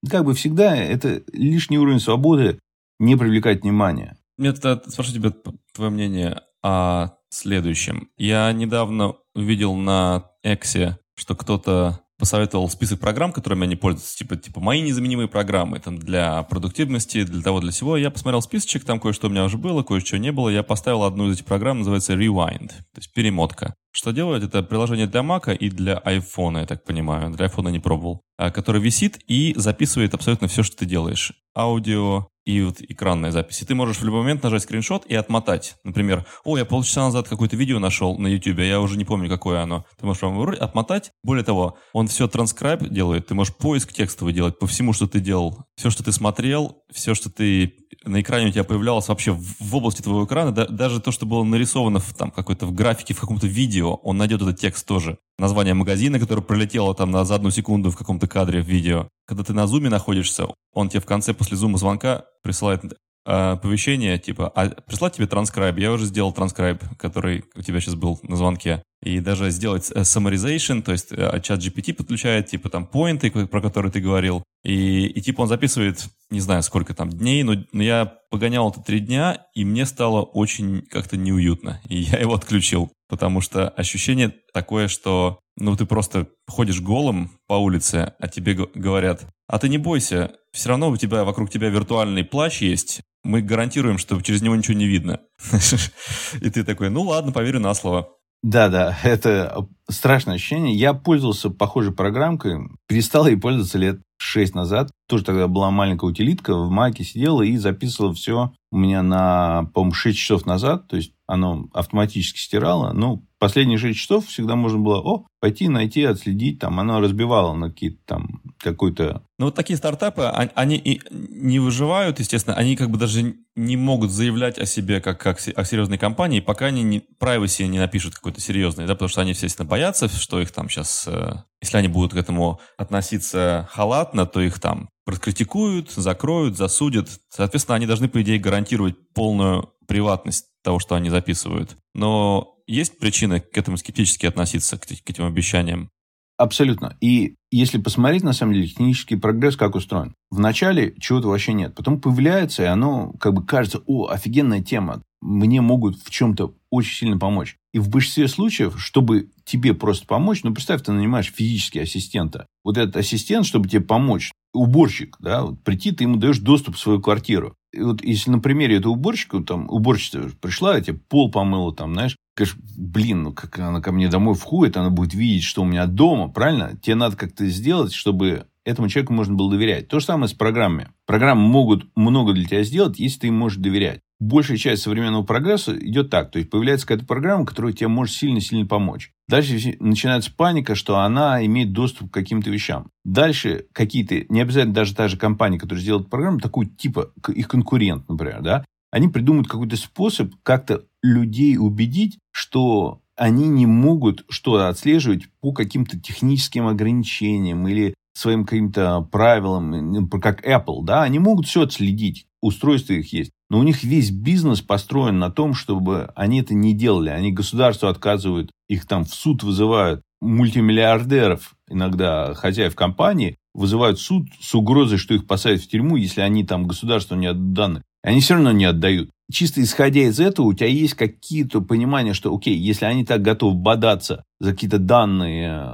Как 0.08 0.24
бы 0.24 0.34
всегда, 0.34 0.74
это 0.74 1.22
лишний 1.32 1.78
уровень 1.78 2.00
свободы 2.00 2.58
не 3.02 3.16
привлекать 3.16 3.62
внимания. 3.62 4.16
Тогда 4.38 4.80
спрошу 4.86 5.12
тебя 5.12 5.32
твое 5.74 5.90
мнение 5.90 6.40
о 6.62 7.10
следующем. 7.30 8.08
Я 8.16 8.52
недавно 8.52 9.16
увидел 9.34 9.74
на 9.74 10.30
Эксе, 10.42 10.98
что 11.16 11.34
кто-то 11.34 12.00
посоветовал 12.18 12.68
список 12.68 13.00
программ, 13.00 13.32
которыми 13.32 13.64
они 13.64 13.74
пользуются, 13.74 14.16
типа, 14.16 14.36
типа 14.36 14.60
мои 14.60 14.80
незаменимые 14.80 15.26
программы 15.26 15.80
там, 15.80 15.98
для 15.98 16.44
продуктивности, 16.44 17.24
для 17.24 17.42
того, 17.42 17.58
для 17.58 17.72
всего. 17.72 17.96
Я 17.96 18.12
посмотрел 18.12 18.40
списочек, 18.42 18.84
там 18.84 19.00
кое-что 19.00 19.26
у 19.26 19.30
меня 19.30 19.44
уже 19.44 19.58
было, 19.58 19.82
кое-что 19.82 20.18
не 20.18 20.30
было. 20.30 20.48
Я 20.48 20.62
поставил 20.62 21.02
одну 21.02 21.28
из 21.28 21.34
этих 21.34 21.46
программ, 21.46 21.78
называется 21.78 22.14
Rewind, 22.14 22.68
то 22.68 22.98
есть 22.98 23.12
перемотка. 23.12 23.74
Что 23.90 24.12
делает? 24.12 24.44
Это 24.44 24.62
приложение 24.62 25.08
для 25.08 25.22
Mac 25.22 25.54
и 25.54 25.68
для 25.68 26.00
iPhone, 26.04 26.60
я 26.60 26.66
так 26.66 26.84
понимаю. 26.84 27.32
Для 27.32 27.46
iPhone 27.46 27.72
не 27.72 27.80
пробовал. 27.80 28.22
А, 28.38 28.50
который 28.50 28.80
висит 28.80 29.18
и 29.26 29.52
записывает 29.56 30.14
абсолютно 30.14 30.48
все, 30.48 30.62
что 30.62 30.76
ты 30.76 30.86
делаешь. 30.86 31.32
Аудио, 31.56 32.28
и 32.44 32.62
вот 32.62 32.80
экранная 32.80 33.30
запись. 33.30 33.62
И 33.62 33.64
ты 33.64 33.74
можешь 33.74 33.98
в 33.98 34.04
любой 34.04 34.20
момент 34.20 34.42
нажать 34.42 34.62
скриншот 34.62 35.06
и 35.06 35.14
отмотать. 35.14 35.76
Например, 35.84 36.26
о, 36.44 36.58
я 36.58 36.64
полчаса 36.64 37.02
назад 37.02 37.28
какое-то 37.28 37.56
видео 37.56 37.78
нашел 37.78 38.18
на 38.18 38.26
YouTube, 38.26 38.58
а 38.58 38.62
я 38.62 38.80
уже 38.80 38.96
не 38.96 39.04
помню, 39.04 39.28
какое 39.28 39.60
оно. 39.60 39.84
Ты 39.98 40.06
можешь 40.06 40.22
отмотать. 40.22 41.12
Более 41.22 41.44
того, 41.44 41.78
он 41.92 42.08
все 42.08 42.28
транскрайб 42.28 42.88
делает. 42.88 43.26
Ты 43.26 43.34
можешь 43.34 43.54
поиск 43.54 43.92
текстовый 43.92 44.32
делать 44.32 44.58
по 44.58 44.66
всему, 44.66 44.92
что 44.92 45.06
ты 45.06 45.20
делал. 45.20 45.64
Все, 45.76 45.90
что 45.90 46.02
ты 46.02 46.12
смотрел, 46.12 46.81
все, 46.92 47.14
что 47.14 47.30
ты 47.30 47.74
на 48.04 48.20
экране 48.20 48.48
у 48.48 48.50
тебя 48.50 48.64
появлялось 48.64 49.08
вообще 49.08 49.32
в, 49.32 49.56
в 49.60 49.76
области 49.76 50.02
твоего 50.02 50.24
экрана, 50.24 50.52
да, 50.52 50.66
даже 50.66 51.00
то, 51.00 51.12
что 51.12 51.26
было 51.26 51.44
нарисовано 51.44 52.00
в, 52.00 52.14
там, 52.14 52.30
какой-то 52.30 52.66
в 52.66 52.72
графике, 52.72 53.14
в 53.14 53.20
каком-то 53.20 53.46
видео, 53.46 53.94
он 53.94 54.18
найдет 54.18 54.42
этот 54.42 54.58
текст 54.58 54.86
тоже. 54.86 55.18
Название 55.38 55.74
магазина, 55.74 56.18
которое 56.18 56.42
пролетело 56.42 56.94
там 56.94 57.10
на, 57.10 57.24
за 57.24 57.36
одну 57.36 57.50
секунду 57.50 57.90
в 57.90 57.96
каком-то 57.96 58.26
кадре 58.26 58.60
в 58.60 58.66
видео. 58.66 59.08
Когда 59.26 59.44
ты 59.44 59.52
на 59.52 59.66
зуме 59.66 59.88
находишься, 59.88 60.46
он 60.72 60.88
тебе 60.88 61.00
в 61.00 61.06
конце 61.06 61.34
после 61.34 61.56
зума 61.56 61.78
звонка 61.78 62.24
присылает 62.42 62.82
оповещение, 63.24 64.18
типа, 64.18 64.48
а 64.54 64.68
прислать 64.68 65.14
тебе 65.14 65.26
транскрайб. 65.26 65.78
Я 65.78 65.92
уже 65.92 66.06
сделал 66.06 66.32
транскрайб, 66.32 66.82
который 66.98 67.44
у 67.54 67.62
тебя 67.62 67.80
сейчас 67.80 67.94
был 67.94 68.18
на 68.22 68.36
звонке. 68.36 68.82
И 69.02 69.20
даже 69.20 69.50
сделать 69.50 69.90
э, 69.92 70.00
summarization, 70.00 70.82
то 70.82 70.92
есть 70.92 71.08
э, 71.10 71.40
чат 71.42 71.60
GPT 71.60 71.92
подключает, 71.92 72.46
типа, 72.46 72.70
там, 72.70 72.86
поинты, 72.86 73.30
про 73.30 73.60
которые 73.60 73.90
ты 73.90 74.00
говорил. 74.00 74.44
И, 74.64 75.06
и 75.06 75.20
типа 75.20 75.42
он 75.42 75.48
записывает, 75.48 76.06
не 76.30 76.38
знаю, 76.38 76.62
сколько 76.62 76.94
там 76.94 77.10
дней, 77.10 77.42
но, 77.42 77.56
но 77.72 77.82
я 77.82 78.14
погонял 78.30 78.70
это 78.70 78.80
три 78.80 79.00
дня, 79.00 79.46
и 79.54 79.64
мне 79.64 79.86
стало 79.86 80.22
очень 80.22 80.82
как-то 80.82 81.16
неуютно. 81.16 81.80
И 81.88 81.96
я 81.98 82.18
его 82.18 82.34
отключил, 82.34 82.92
потому 83.08 83.40
что 83.40 83.68
ощущение 83.68 84.32
такое, 84.54 84.86
что, 84.86 85.40
ну, 85.56 85.76
ты 85.76 85.86
просто 85.86 86.28
ходишь 86.48 86.80
голым 86.80 87.30
по 87.46 87.54
улице, 87.54 88.14
а 88.18 88.28
тебе 88.28 88.54
говорят, 88.54 89.26
а 89.46 89.58
ты 89.58 89.68
не 89.68 89.78
бойся, 89.78 90.32
все 90.52 90.70
равно 90.70 90.90
у 90.90 90.96
тебя 90.96 91.24
вокруг 91.24 91.50
тебя 91.50 91.68
виртуальный 91.68 92.24
плащ 92.24 92.62
есть, 92.62 93.02
мы 93.24 93.42
гарантируем, 93.42 93.98
что 93.98 94.20
через 94.20 94.42
него 94.42 94.56
ничего 94.56 94.76
не 94.76 94.86
видно. 94.86 95.20
И 96.40 96.50
ты 96.50 96.64
такой, 96.64 96.90
ну 96.90 97.02
ладно, 97.02 97.32
поверю 97.32 97.60
на 97.60 97.74
слово. 97.74 98.08
Да-да, 98.42 98.98
это 99.04 99.68
страшное 99.88 100.34
ощущение. 100.34 100.74
Я 100.74 100.94
пользовался 100.94 101.48
похожей 101.48 101.94
программкой, 101.94 102.58
перестал 102.88 103.28
ей 103.28 103.36
пользоваться 103.36 103.78
лет 103.78 104.00
шесть 104.18 104.54
назад. 104.54 104.90
Тоже 105.12 105.24
тогда 105.24 105.46
была 105.46 105.70
маленькая 105.70 106.06
утилитка, 106.06 106.56
в 106.56 106.70
Маке 106.70 107.04
сидела 107.04 107.42
и 107.42 107.58
записывала 107.58 108.14
все 108.14 108.50
у 108.72 108.78
меня 108.78 109.02
на, 109.02 109.64
по-моему, 109.74 109.92
6 109.92 110.18
часов 110.18 110.46
назад. 110.46 110.88
То 110.88 110.96
есть 110.96 111.12
оно 111.26 111.68
автоматически 111.74 112.38
стирало. 112.38 112.92
Ну, 112.94 113.28
последние 113.38 113.76
6 113.76 113.98
часов 113.98 114.26
всегда 114.26 114.56
можно 114.56 114.78
было, 114.78 114.98
о, 114.98 115.26
пойти, 115.40 115.68
найти, 115.68 116.02
отследить. 116.04 116.58
Там 116.60 116.80
оно 116.80 116.98
разбивало 116.98 117.52
на 117.52 117.68
какие-то 117.68 117.98
там 118.06 118.40
какой-то... 118.58 119.22
Ну, 119.38 119.46
вот 119.46 119.54
такие 119.54 119.76
стартапы, 119.76 120.22
они 120.24 120.76
и 120.76 121.02
не 121.10 121.58
выживают, 121.58 122.18
естественно, 122.18 122.56
они 122.56 122.76
как 122.76 122.90
бы 122.90 122.96
даже 122.96 123.36
не 123.56 123.76
могут 123.76 124.10
заявлять 124.10 124.58
о 124.58 124.64
себе 124.64 125.02
как, 125.02 125.20
как 125.20 125.38
о 125.54 125.64
серьезной 125.64 125.98
компании, 125.98 126.40
пока 126.40 126.66
они 126.66 126.82
не, 126.82 127.02
privacy 127.20 127.66
не 127.66 127.78
напишут 127.78 128.14
какой-то 128.14 128.40
серьезный, 128.40 128.86
да, 128.86 128.94
потому 128.94 129.10
что 129.10 129.20
они, 129.20 129.30
естественно, 129.30 129.68
боятся, 129.68 130.08
что 130.08 130.40
их 130.40 130.50
там 130.52 130.70
сейчас, 130.70 131.06
э, 131.06 131.42
если 131.60 131.76
они 131.76 131.88
будут 131.88 132.14
к 132.14 132.16
этому 132.16 132.60
относиться 132.78 133.68
халатно, 133.70 134.24
то 134.24 134.40
их 134.40 134.60
там 134.60 134.88
раскритикуют, 135.06 135.90
закроют, 135.90 136.56
засудят. 136.56 137.08
Соответственно, 137.28 137.76
они 137.76 137.86
должны, 137.86 138.08
по 138.08 138.22
идее, 138.22 138.38
гарантировать 138.38 138.96
полную 139.14 139.72
приватность 139.86 140.46
того, 140.62 140.78
что 140.78 140.94
они 140.94 141.10
записывают. 141.10 141.76
Но 141.94 142.56
есть 142.66 142.98
причины 142.98 143.40
к 143.40 143.56
этому 143.56 143.76
скептически 143.76 144.26
относиться, 144.26 144.78
к, 144.78 144.86
к 144.86 145.10
этим 145.10 145.26
обещаниям? 145.26 145.90
Абсолютно. 146.36 146.96
И 147.00 147.36
если 147.56 147.78
посмотреть, 147.78 148.22
на 148.24 148.32
самом 148.32 148.54
деле, 148.54 148.66
технический 148.66 149.16
прогресс 149.16 149.56
как 149.56 149.74
устроен. 149.74 150.14
Вначале 150.30 150.94
чего-то 150.98 151.28
вообще 151.28 151.52
нет. 151.52 151.74
Потом 151.74 152.00
появляется, 152.00 152.62
и 152.62 152.66
оно 152.66 153.12
как 153.20 153.34
бы 153.34 153.44
кажется, 153.44 153.82
о, 153.86 154.08
офигенная 154.08 154.62
тема. 154.62 155.02
Мне 155.20 155.60
могут 155.60 156.02
в 156.02 156.10
чем-то 156.10 156.54
очень 156.70 156.96
сильно 156.96 157.18
помочь. 157.18 157.56
И 157.72 157.78
в 157.78 157.90
большинстве 157.90 158.26
случаев, 158.26 158.80
чтобы 158.80 159.30
тебе 159.44 159.74
просто 159.74 160.06
помочь, 160.06 160.42
ну, 160.42 160.54
представь, 160.54 160.82
ты 160.82 160.92
нанимаешь 160.92 161.32
физически 161.32 161.78
ассистента. 161.78 162.46
Вот 162.64 162.78
этот 162.78 162.96
ассистент, 162.96 163.44
чтобы 163.44 163.68
тебе 163.68 163.82
помочь, 163.82 164.32
уборщик, 164.54 165.16
да, 165.20 165.42
вот 165.42 165.62
прийти, 165.62 165.92
ты 165.92 166.04
ему 166.04 166.16
даешь 166.16 166.38
доступ 166.38 166.76
в 166.76 166.80
свою 166.80 167.00
квартиру. 167.00 167.54
И 167.72 167.80
вот 167.80 168.02
если 168.02 168.30
на 168.30 168.38
примере 168.38 168.76
этого 168.76 168.92
уборщика, 168.92 169.40
там, 169.40 169.68
уборщица 169.70 170.30
пришла, 170.40 170.76
я 170.76 170.82
тебе 170.82 170.98
пол 171.08 171.30
помыла, 171.30 171.74
там, 171.74 171.92
знаешь, 171.92 172.16
Конечно, 172.34 172.62
блин, 172.78 173.24
ну 173.24 173.32
как 173.32 173.58
она 173.58 173.82
ко 173.82 173.92
мне 173.92 174.08
домой 174.08 174.34
входит, 174.34 174.78
она 174.78 174.88
будет 174.88 175.12
видеть, 175.12 175.44
что 175.44 175.62
у 175.62 175.66
меня 175.66 175.86
дома, 175.86 176.28
правильно? 176.28 176.78
Тебе 176.80 176.94
надо 176.94 177.14
как-то 177.14 177.41
сделать, 177.48 177.92
чтобы 177.92 178.46
этому 178.64 178.88
человеку 178.88 179.12
можно 179.12 179.34
было 179.34 179.50
доверять. 179.50 179.88
То 179.88 180.00
же 180.00 180.06
самое 180.06 180.28
с 180.28 180.34
программами. 180.34 180.88
Программы 181.06 181.42
могут 181.42 181.86
много 181.96 182.32
для 182.32 182.44
тебя 182.44 182.62
сделать, 182.62 182.98
если 182.98 183.20
ты 183.20 183.26
им 183.28 183.34
можешь 183.34 183.58
доверять. 183.58 184.00
Большая 184.20 184.56
часть 184.56 184.82
современного 184.82 185.24
прогресса 185.24 185.76
идет 185.76 186.10
так. 186.10 186.30
То 186.30 186.38
есть, 186.38 186.48
появляется 186.48 186.86
какая-то 186.86 187.06
программа, 187.06 187.44
которая 187.44 187.72
тебе 187.72 187.88
может 187.88 188.14
сильно-сильно 188.14 188.66
помочь. 188.66 189.10
Дальше 189.26 189.76
начинается 189.80 190.32
паника, 190.32 190.76
что 190.76 190.98
она 190.98 191.44
имеет 191.44 191.72
доступ 191.72 192.10
к 192.10 192.14
каким-то 192.14 192.48
вещам. 192.50 192.90
Дальше 193.04 193.66
какие-то, 193.72 194.24
не 194.32 194.40
обязательно 194.40 194.74
даже 194.74 194.94
та 194.94 195.08
же 195.08 195.16
компания, 195.16 195.58
которая 195.58 195.82
сделает 195.82 196.08
программу, 196.08 196.38
такую 196.38 196.68
типа 196.68 197.10
их 197.34 197.48
конкурент, 197.48 198.08
например, 198.08 198.42
да, 198.42 198.64
они 198.92 199.08
придумают 199.08 199.48
какой-то 199.48 199.76
способ 199.76 200.34
как-то 200.44 200.84
людей 201.02 201.56
убедить, 201.56 202.18
что 202.30 203.01
они 203.16 203.48
не 203.48 203.66
могут 203.66 204.24
что-то 204.28 204.68
отслеживать 204.68 205.24
по 205.40 205.52
каким-то 205.52 205.98
техническим 205.98 206.66
ограничениям 206.66 207.66
или 207.68 207.94
своим 208.14 208.44
каким-то 208.44 209.00
правилам, 209.10 210.08
как 210.08 210.46
Apple, 210.46 210.84
да, 210.84 211.02
они 211.02 211.18
могут 211.18 211.46
все 211.46 211.62
отследить, 211.62 212.26
устройства 212.42 212.94
их 212.94 213.12
есть. 213.12 213.30
Но 213.48 213.58
у 213.58 213.62
них 213.62 213.84
весь 213.84 214.10
бизнес 214.10 214.60
построен 214.60 215.18
на 215.18 215.30
том, 215.30 215.54
чтобы 215.54 216.10
они 216.14 216.40
это 216.40 216.54
не 216.54 216.72
делали. 216.72 217.10
Они 217.10 217.32
государству 217.32 217.88
отказывают, 217.88 218.50
их 218.68 218.86
там 218.86 219.04
в 219.04 219.14
суд 219.14 219.42
вызывают, 219.42 220.02
мультимиллиардеров, 220.20 221.54
иногда 221.68 222.32
хозяев 222.34 222.74
компании, 222.74 223.36
вызывают 223.54 223.98
суд 223.98 224.28
с 224.40 224.54
угрозой, 224.54 224.98
что 224.98 225.14
их 225.14 225.26
посадят 225.26 225.62
в 225.62 225.68
тюрьму, 225.68 225.96
если 225.96 226.20
они 226.20 226.44
там 226.44 226.66
государству 226.66 227.16
не 227.16 227.26
отданы. 227.26 227.82
Они 228.02 228.20
все 228.20 228.34
равно 228.34 228.52
не 228.52 228.64
отдают. 228.64 229.10
Чисто 229.32 229.62
исходя 229.62 230.02
из 230.02 230.20
этого, 230.20 230.46
у 230.46 230.52
тебя 230.52 230.68
есть 230.68 230.94
какие-то 230.94 231.62
понимания, 231.62 232.12
что, 232.12 232.34
окей, 232.34 232.56
если 232.56 232.84
они 232.84 233.04
так 233.04 233.22
готовы 233.22 233.54
бодаться 233.54 234.24
за 234.38 234.52
какие-то 234.52 234.78
данные 234.78 235.70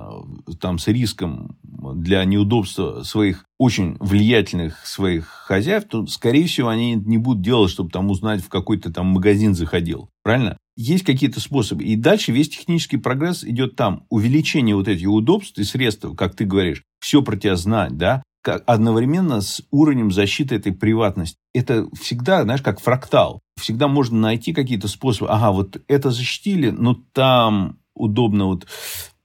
э, 0.46 0.52
там, 0.60 0.78
с 0.78 0.86
риском 0.86 1.58
для 1.62 2.24
неудобства 2.24 3.02
своих 3.02 3.44
очень 3.58 3.96
влиятельных 3.98 4.86
своих 4.86 5.26
хозяев, 5.26 5.84
то, 5.84 6.06
скорее 6.06 6.46
всего, 6.46 6.68
они 6.68 6.94
не 6.94 7.18
будут 7.18 7.42
делать, 7.42 7.70
чтобы 7.70 7.90
там 7.90 8.10
узнать, 8.10 8.42
в 8.42 8.48
какой-то 8.48 8.92
там 8.92 9.06
магазин 9.06 9.54
заходил. 9.54 10.08
Правильно? 10.22 10.56
Есть 10.76 11.04
какие-то 11.04 11.40
способы. 11.40 11.82
И 11.82 11.96
дальше 11.96 12.30
весь 12.30 12.50
технический 12.50 12.98
прогресс 12.98 13.42
идет 13.42 13.74
там. 13.74 14.04
Увеличение 14.10 14.76
вот 14.76 14.86
этих 14.86 15.08
удобств 15.08 15.58
и 15.58 15.64
средств, 15.64 16.06
как 16.16 16.36
ты 16.36 16.44
говоришь, 16.44 16.84
все 17.00 17.22
про 17.22 17.36
тебя 17.36 17.56
знать, 17.56 17.96
да, 17.96 18.22
одновременно 18.54 19.40
с 19.40 19.62
уровнем 19.70 20.10
защиты 20.10 20.56
этой 20.56 20.72
приватности. 20.72 21.36
Это 21.54 21.86
всегда, 21.98 22.42
знаешь, 22.42 22.62
как 22.62 22.80
фрактал. 22.80 23.40
Всегда 23.60 23.88
можно 23.88 24.18
найти 24.18 24.52
какие-то 24.52 24.88
способы. 24.88 25.30
Ага, 25.30 25.52
вот 25.52 25.80
это 25.88 26.10
защитили, 26.10 26.70
но 26.70 26.96
там 27.12 27.78
удобно 27.94 28.46
вот 28.46 28.66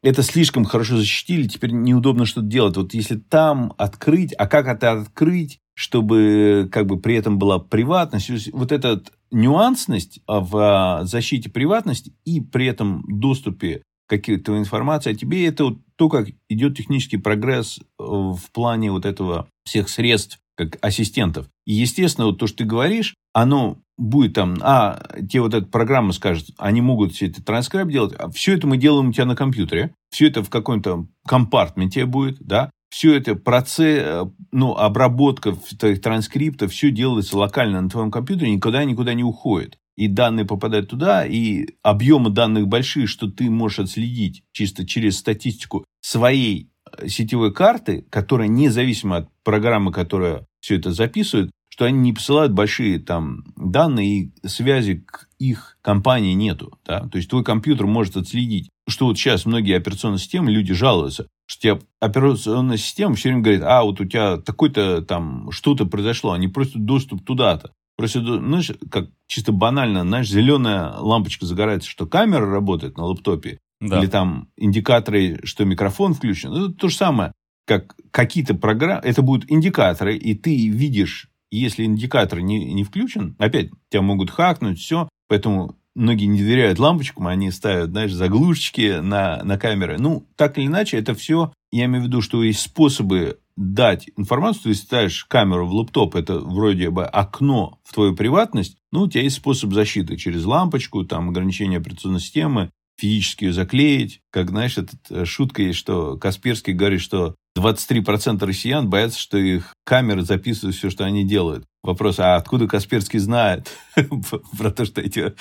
это 0.03 0.21
слишком 0.21 0.65
хорошо 0.65 0.97
защитили, 0.97 1.47
теперь 1.47 1.71
неудобно 1.71 2.25
что-то 2.25 2.47
делать. 2.47 2.75
Вот 2.75 2.93
если 2.93 3.15
там 3.15 3.73
открыть, 3.77 4.33
а 4.33 4.47
как 4.47 4.67
это 4.67 4.91
открыть, 4.91 5.59
чтобы 5.75 6.69
как 6.71 6.85
бы 6.85 6.99
при 6.99 7.15
этом 7.15 7.39
была 7.39 7.57
приватность, 7.57 8.51
вот 8.51 8.71
эта 8.71 9.01
нюансность 9.31 10.19
в 10.27 10.57
а, 10.57 11.05
защите 11.05 11.49
приватности 11.49 12.13
и 12.25 12.41
при 12.41 12.67
этом 12.67 13.03
доступе 13.07 13.81
какой-то 14.07 14.57
информации 14.57 15.11
о 15.11 15.15
тебе, 15.15 15.47
это 15.47 15.65
вот 15.65 15.77
то, 15.95 16.09
как 16.09 16.27
идет 16.49 16.77
технический 16.77 17.17
прогресс 17.17 17.79
э, 17.79 17.83
в 17.99 18.41
плане 18.51 18.91
вот 18.91 19.05
этого 19.05 19.47
всех 19.65 19.89
средств, 19.89 20.39
как 20.55 20.77
ассистентов. 20.81 21.47
И, 21.65 21.73
естественно, 21.73 22.27
вот 22.27 22.39
то, 22.39 22.47
что 22.47 22.59
ты 22.59 22.65
говоришь, 22.65 23.15
оно 23.33 23.77
будет 23.97 24.33
там, 24.33 24.57
а, 24.61 25.03
тебе 25.17 25.41
вот 25.41 25.53
эта 25.53 25.67
программа 25.67 26.13
скажет, 26.13 26.49
они 26.57 26.81
могут 26.81 27.13
все 27.13 27.27
это 27.27 27.43
транскрайб 27.43 27.89
делать, 27.89 28.13
а 28.17 28.29
все 28.31 28.55
это 28.55 28.67
мы 28.67 28.77
делаем 28.77 29.09
у 29.09 29.13
тебя 29.13 29.25
на 29.25 29.35
компьютере, 29.35 29.93
все 30.11 30.27
это 30.27 30.43
в 30.43 30.49
каком-то 30.49 31.07
компартменте 31.27 32.05
будет, 32.05 32.37
да, 32.39 32.69
все 32.89 33.15
это 33.15 33.35
процесс, 33.35 34.03
э, 34.03 34.25
ну, 34.51 34.75
обработка 34.75 35.55
твоих 35.79 36.01
транскриптов, 36.01 36.71
все 36.71 36.91
делается 36.91 37.37
локально 37.37 37.81
на 37.81 37.89
твоем 37.89 38.11
компьютере, 38.11 38.51
никуда 38.51 38.83
никуда 38.83 39.13
не 39.13 39.23
уходит 39.23 39.77
и 39.95 40.07
данные 40.07 40.45
попадают 40.45 40.89
туда, 40.89 41.25
и 41.25 41.67
объемы 41.81 42.29
данных 42.29 42.67
большие, 42.67 43.07
что 43.07 43.29
ты 43.29 43.49
можешь 43.49 43.79
отследить 43.79 44.43
чисто 44.51 44.85
через 44.85 45.17
статистику 45.17 45.85
своей 46.01 46.69
э, 46.97 47.07
сетевой 47.07 47.53
карты, 47.53 48.05
которая 48.09 48.47
независимо 48.47 49.17
от 49.17 49.29
программы, 49.43 49.91
которая 49.91 50.45
все 50.59 50.77
это 50.77 50.91
записывает, 50.91 51.51
что 51.69 51.85
они 51.85 51.99
не 51.99 52.13
посылают 52.13 52.53
большие 52.53 52.99
там 52.99 53.43
данные, 53.55 54.07
и 54.07 54.47
связи 54.47 55.03
к 55.07 55.27
их 55.39 55.77
компании 55.81 56.33
нету. 56.33 56.77
Да? 56.85 57.07
То 57.09 57.17
есть 57.17 57.29
твой 57.29 57.43
компьютер 57.43 57.87
может 57.87 58.15
отследить, 58.15 58.69
что 58.87 59.07
вот 59.07 59.17
сейчас 59.17 59.45
многие 59.45 59.75
операционные 59.75 60.19
системы, 60.19 60.51
люди 60.51 60.73
жалуются, 60.73 61.27
что 61.47 61.61
тебе 61.61 61.79
операционная 61.99 62.77
система 62.77 63.15
все 63.15 63.29
время 63.29 63.41
говорит, 63.41 63.63
а 63.63 63.83
вот 63.83 63.99
у 63.99 64.05
тебя 64.05 64.37
такой-то 64.37 65.01
там 65.01 65.49
что-то 65.51 65.85
произошло, 65.85 66.33
они 66.33 66.47
просят 66.47 66.85
доступ 66.85 67.25
туда-то. 67.25 67.71
Просто, 67.95 68.21
знаешь, 68.21 68.71
как 68.89 69.09
чисто 69.27 69.51
банально, 69.51 70.01
знаешь, 70.01 70.29
зеленая 70.29 70.97
лампочка 70.97 71.45
загорается, 71.45 71.89
что 71.89 72.07
камера 72.07 72.49
работает 72.49 72.97
на 72.97 73.05
лаптопе, 73.05 73.59
да. 73.79 73.99
или 73.99 74.07
там 74.07 74.49
индикаторы, 74.57 75.39
что 75.43 75.65
микрофон 75.65 76.13
включен. 76.13 76.51
Это 76.51 76.69
то 76.73 76.87
же 76.89 76.95
самое, 76.95 77.33
как 77.65 77.95
какие-то 78.11 78.55
программы, 78.55 79.01
это 79.03 79.21
будут 79.21 79.49
индикаторы, 79.51 80.17
и 80.17 80.33
ты 80.33 80.67
видишь 80.67 81.29
если 81.53 81.83
индикатор 81.83 82.39
не, 82.39 82.73
не 82.73 82.83
включен, 82.83 83.35
опять, 83.37 83.69
тебя 83.89 84.01
могут 84.01 84.31
хакнуть, 84.31 84.79
все. 84.79 85.07
Поэтому 85.27 85.77
многие 85.95 86.25
не 86.25 86.39
доверяют 86.39 86.79
лампочкам, 86.79 87.27
они 87.27 87.51
ставят, 87.51 87.91
знаешь, 87.91 88.11
заглушечки 88.11 88.99
на, 89.01 89.43
на 89.43 89.57
камеры. 89.57 89.97
Ну, 89.99 90.27
так 90.35 90.57
или 90.57 90.65
иначе, 90.65 90.97
это 90.97 91.13
все, 91.13 91.53
я 91.71 91.85
имею 91.85 92.03
в 92.03 92.07
виду, 92.07 92.21
что 92.21 92.43
есть 92.43 92.61
способы 92.61 93.39
дать 93.55 94.09
информацию, 94.17 94.73
ты 94.73 94.75
ставишь 94.75 95.25
камеру 95.25 95.67
в 95.67 95.73
лаптоп, 95.73 96.15
это 96.15 96.39
вроде 96.39 96.89
бы 96.89 97.05
окно 97.05 97.79
в 97.83 97.93
твою 97.93 98.15
приватность, 98.15 98.77
ну, 98.91 99.01
у 99.01 99.07
тебя 99.07 99.23
есть 99.23 99.37
способ 99.37 99.73
защиты 99.73 100.17
через 100.17 100.45
лампочку, 100.45 101.03
там, 101.03 101.29
ограничение 101.29 101.79
операционной 101.79 102.19
системы, 102.19 102.71
физически 102.97 103.45
ее 103.45 103.53
заклеить. 103.53 104.21
Как, 104.31 104.49
знаешь, 104.49 104.77
эта 104.77 104.95
э, 105.09 105.25
шутка 105.25 105.63
есть, 105.63 105.79
что 105.79 106.17
Касперский 106.17 106.73
говорит, 106.73 107.01
что 107.01 107.35
23% 107.57 108.45
россиян 108.45 108.89
боятся, 108.89 109.19
что 109.19 109.37
их 109.37 109.73
камеры 109.85 110.23
записывают 110.23 110.75
все, 110.75 110.89
что 110.89 111.03
они 111.03 111.25
делают. 111.25 111.65
Вопрос, 111.83 112.19
а 112.19 112.35
откуда 112.35 112.67
Касперский 112.67 113.19
знает 113.19 113.69
про 114.57 114.71
то, 114.71 114.85
что 114.85 115.01
эти... 115.01 115.33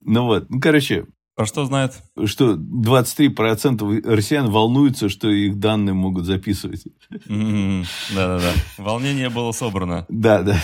Ну 0.00 0.24
вот, 0.24 0.50
ну, 0.50 0.60
короче, 0.60 1.06
про 1.38 1.46
что 1.46 1.64
знает? 1.66 1.92
Что 2.24 2.54
23% 2.54 4.10
россиян 4.12 4.50
волнуются, 4.50 5.08
что 5.08 5.28
их 5.28 5.60
данные 5.60 5.94
могут 5.94 6.24
записывать. 6.24 6.82
Да-да-да. 7.28 8.52
Волнение 8.76 9.30
было 9.30 9.52
собрано. 9.52 10.04
Да, 10.08 10.42
да. 10.42 10.60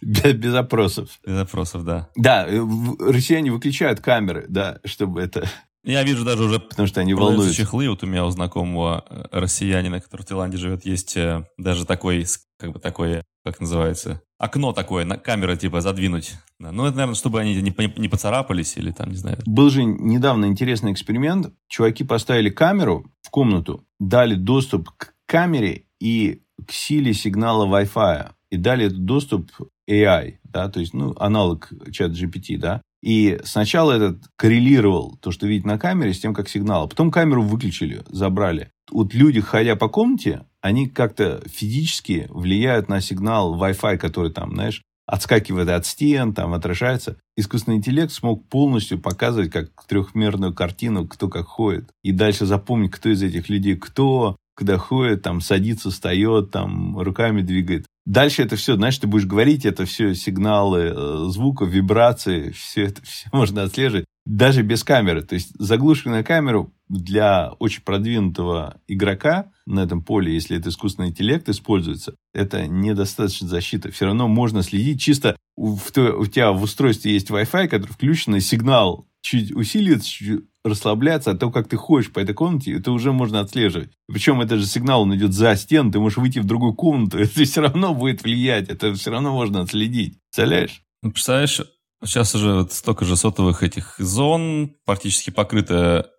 Без 0.00 0.54
опросов. 0.54 1.18
Без 1.26 1.38
опросов, 1.38 1.84
да. 1.84 2.08
Да, 2.14 2.46
э, 2.46 2.64
россияне 3.00 3.50
выключают 3.50 3.98
камеры, 3.98 4.46
да, 4.48 4.78
чтобы 4.84 5.20
это... 5.20 5.50
Я 5.82 6.04
вижу 6.04 6.24
даже 6.24 6.44
уже... 6.44 6.60
Потому 6.60 6.86
что 6.86 7.00
они 7.00 7.14
волнуются. 7.14 7.56
чехлы. 7.56 7.90
Вот 7.90 8.04
у 8.04 8.06
меня 8.06 8.24
у 8.26 8.30
знакомого 8.30 9.04
э, 9.10 9.24
россиянина, 9.32 10.00
который 10.00 10.22
в 10.22 10.26
Таиланде 10.26 10.56
живет, 10.56 10.86
есть 10.86 11.16
э, 11.16 11.48
даже 11.58 11.84
такой, 11.84 12.24
как 12.60 12.70
бы 12.70 12.78
такой, 12.78 13.22
как 13.44 13.58
называется, 13.58 14.22
окно 14.44 14.72
такое, 14.72 15.04
на 15.04 15.16
камеры 15.16 15.56
типа 15.56 15.80
задвинуть. 15.80 16.34
Ну, 16.58 16.84
это, 16.84 16.96
наверное, 16.96 17.14
чтобы 17.14 17.40
они 17.40 17.54
не, 17.54 17.74
не 17.96 18.08
поцарапались 18.08 18.76
или 18.76 18.90
там, 18.90 19.10
не 19.10 19.16
знаю. 19.16 19.38
Был 19.46 19.70
же 19.70 19.84
недавно 19.84 20.46
интересный 20.46 20.92
эксперимент. 20.92 21.52
Чуваки 21.68 22.04
поставили 22.04 22.50
камеру 22.50 23.10
в 23.22 23.30
комнату, 23.30 23.84
дали 23.98 24.34
доступ 24.34 24.90
к 24.90 25.14
камере 25.26 25.86
и 26.00 26.42
к 26.66 26.72
силе 26.72 27.14
сигнала 27.14 27.66
Wi-Fi. 27.66 28.32
И 28.50 28.56
дали 28.56 28.88
доступ 28.88 29.50
AI, 29.90 30.34
да, 30.44 30.68
то 30.68 30.78
есть, 30.78 30.94
ну, 30.94 31.14
аналог 31.18 31.70
чат 31.90 32.12
GPT, 32.12 32.56
да. 32.56 32.82
И 33.02 33.38
сначала 33.44 33.92
этот 33.92 34.22
коррелировал 34.36 35.18
то, 35.20 35.30
что 35.30 35.46
видит 35.46 35.66
на 35.66 35.78
камере, 35.78 36.14
с 36.14 36.20
тем, 36.20 36.32
как 36.32 36.48
сигнал. 36.48 36.84
А 36.84 36.86
потом 36.86 37.10
камеру 37.10 37.42
выключили, 37.42 38.02
забрали. 38.08 38.70
Вот 38.90 39.12
люди, 39.12 39.40
ходя 39.40 39.76
по 39.76 39.88
комнате, 39.88 40.46
они 40.64 40.88
как-то 40.88 41.42
физически 41.46 42.26
влияют 42.30 42.88
на 42.88 43.02
сигнал 43.02 43.54
Wi-Fi, 43.54 43.98
который 43.98 44.32
там, 44.32 44.52
знаешь, 44.52 44.80
отскакивает 45.06 45.68
от 45.68 45.84
стен, 45.84 46.32
там 46.32 46.54
отражается. 46.54 47.18
Искусственный 47.36 47.76
интеллект 47.76 48.10
смог 48.10 48.48
полностью 48.48 48.98
показывать 48.98 49.50
как 49.50 49.68
трехмерную 49.86 50.54
картину, 50.54 51.06
кто 51.06 51.28
как 51.28 51.44
ходит. 51.44 51.90
И 52.02 52.12
дальше 52.12 52.46
запомнить, 52.46 52.92
кто 52.92 53.10
из 53.10 53.22
этих 53.22 53.50
людей 53.50 53.76
кто, 53.76 54.36
когда 54.56 54.78
ходит, 54.78 55.20
там 55.20 55.42
садится, 55.42 55.90
встает, 55.90 56.50
там 56.50 56.98
руками 56.98 57.42
двигает. 57.42 57.84
Дальше 58.06 58.42
это 58.42 58.56
все, 58.56 58.76
знаешь, 58.76 58.96
ты 58.96 59.06
будешь 59.06 59.26
говорить, 59.26 59.66
это 59.66 59.84
все 59.84 60.14
сигналы 60.14 60.94
э, 60.94 61.24
звука, 61.28 61.66
вибрации, 61.66 62.52
все 62.52 62.84
это 62.84 63.02
все 63.02 63.28
можно 63.32 63.64
отслеживать, 63.64 64.06
даже 64.26 64.62
без 64.62 64.84
камеры. 64.84 65.22
То 65.22 65.34
есть 65.34 65.50
заглушенная 65.58 66.22
камеру 66.22 66.72
для 66.88 67.52
очень 67.58 67.82
продвинутого 67.82 68.80
игрока 68.86 69.52
на 69.66 69.80
этом 69.80 70.02
поле, 70.02 70.32
если 70.32 70.56
это 70.58 70.68
искусственный 70.68 71.08
интеллект 71.08 71.48
используется, 71.48 72.14
это 72.32 72.66
недостаточно 72.66 73.48
защиты. 73.48 73.90
Все 73.90 74.06
равно 74.06 74.28
можно 74.28 74.62
следить 74.62 75.00
чисто, 75.00 75.36
у, 75.56 75.72
у 75.74 76.26
тебя 76.26 76.52
в 76.52 76.62
устройстве 76.62 77.12
есть 77.12 77.30
Wi-Fi, 77.30 77.68
который 77.68 77.92
включен, 77.92 78.36
и 78.36 78.40
сигнал 78.40 79.06
чуть 79.22 79.52
усиливается, 79.52 80.08
чуть 80.08 80.44
расслабляться, 80.64 81.30
а 81.30 81.36
то, 81.36 81.50
как 81.50 81.68
ты 81.68 81.76
ходишь 81.76 82.12
по 82.12 82.20
этой 82.20 82.34
комнате, 82.34 82.72
это 82.72 82.92
уже 82.92 83.12
можно 83.12 83.40
отслеживать. 83.40 83.90
Причем 84.06 84.40
это 84.40 84.56
же 84.58 84.66
сигнал, 84.66 85.02
он 85.02 85.14
идет 85.14 85.32
за 85.32 85.56
стену, 85.56 85.90
ты 85.90 85.98
можешь 85.98 86.18
выйти 86.18 86.38
в 86.38 86.44
другую 86.44 86.74
комнату, 86.74 87.18
это 87.20 87.44
все 87.44 87.60
равно 87.60 87.94
будет 87.94 88.22
влиять, 88.22 88.68
это 88.68 88.94
все 88.94 89.10
равно 89.10 89.32
можно 89.32 89.60
отследить. 89.60 90.18
Представляешь? 90.30 90.82
Ну, 91.02 91.10
представляешь, 91.10 91.60
сейчас 92.02 92.34
уже 92.34 92.54
вот 92.54 92.72
столько 92.72 93.04
же 93.04 93.16
сотовых 93.16 93.62
этих 93.62 93.94
зон, 93.98 94.74
практически 94.84 95.30
покрыто 95.30 96.10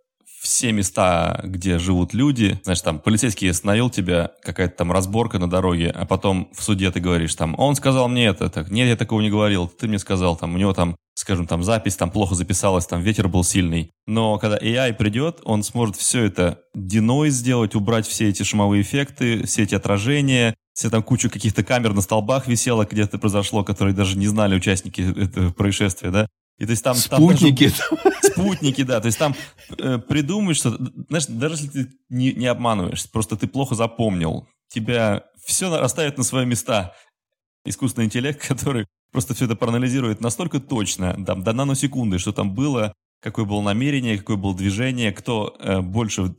все 0.46 0.72
места, 0.72 1.42
где 1.44 1.80
живут 1.80 2.14
люди. 2.14 2.60
Знаешь, 2.64 2.82
там 2.82 3.00
полицейский 3.00 3.50
остановил 3.50 3.90
тебя, 3.90 4.32
какая-то 4.44 4.78
там 4.78 4.92
разборка 4.92 5.40
на 5.40 5.50
дороге, 5.50 5.90
а 5.90 6.06
потом 6.06 6.50
в 6.54 6.62
суде 6.62 6.92
ты 6.92 7.00
говоришь 7.00 7.34
там, 7.34 7.56
он 7.58 7.76
сказал 7.76 8.08
мне 8.08 8.28
это, 8.28 8.50
так, 8.50 8.70
нет, 8.70 8.88
я 8.88 8.96
такого 8.96 9.22
не 9.22 9.32
говорил, 9.32 9.68
ты 9.68 9.88
мне 9.88 9.98
сказал, 9.98 10.38
там, 10.38 10.54
у 10.54 10.58
него 10.60 10.74
там, 10.74 10.96
скажем, 11.16 11.48
там 11.48 11.64
запись 11.64 11.96
там 11.96 12.12
плохо 12.12 12.36
записалась, 12.36 12.86
там 12.86 13.02
ветер 13.02 13.28
был 13.28 13.44
сильный. 13.44 13.90
Но 14.06 14.38
когда 14.38 14.58
AI 14.58 14.94
придет, 14.94 15.40
он 15.44 15.64
сможет 15.64 15.96
все 15.96 16.24
это 16.26 16.60
диной 16.76 17.32
сделать, 17.32 17.74
убрать 17.74 18.06
все 18.06 18.30
эти 18.30 18.44
шумовые 18.44 18.84
эффекты, 18.84 19.48
все 19.48 19.64
эти 19.64 19.74
отражения, 19.74 20.54
все 20.76 20.90
там 20.90 21.02
кучу 21.02 21.30
каких-то 21.30 21.64
камер 21.64 21.94
на 21.94 22.02
столбах 22.02 22.48
висело, 22.48 22.86
где-то 22.86 23.18
произошло, 23.18 23.64
которые 23.64 23.96
даже 23.96 24.18
не 24.18 24.28
знали 24.28 24.56
участники 24.56 25.02
этого 25.02 25.52
происшествия, 25.52 26.12
да? 26.12 26.28
И 26.58 26.66
то 26.66 26.72
есть 26.72 26.84
там... 26.84 26.96
Спутники. 26.96 27.70
Там 27.70 27.98
даже, 28.04 28.18
спутники, 28.34 28.84
да. 28.84 29.00
То 29.00 29.06
есть 29.08 29.18
там 29.18 29.36
э, 29.78 30.00
придумать 30.00 30.58
что 30.58 30.78
Знаешь, 31.08 31.28
даже 31.28 31.56
если 31.56 31.68
ты 31.68 31.90
не, 32.10 32.34
не 32.34 32.48
обманываешь, 32.48 33.10
просто 33.10 33.38
ты 33.38 33.48
плохо 33.48 33.74
запомнил, 33.76 34.48
тебя 34.68 35.24
все 35.44 35.76
расставит 35.76 36.18
на 36.18 36.26
свои 36.26 36.46
места. 36.46 36.94
Искусственный 37.64 38.06
интеллект, 38.06 38.46
который 38.48 38.86
просто 39.14 39.34
все 39.34 39.46
это 39.46 39.56
проанализирует 39.56 40.20
настолько 40.20 40.60
точно, 40.60 41.14
там, 41.26 41.42
до 41.42 41.54
наносекунды, 41.54 42.20
что 42.20 42.34
там 42.34 42.54
было, 42.54 42.94
какое 43.22 43.46
было 43.46 43.62
намерение, 43.62 44.18
какое 44.18 44.36
было 44.36 44.54
движение, 44.54 45.14
кто 45.14 45.56
э, 45.58 45.80
больше 45.80 46.36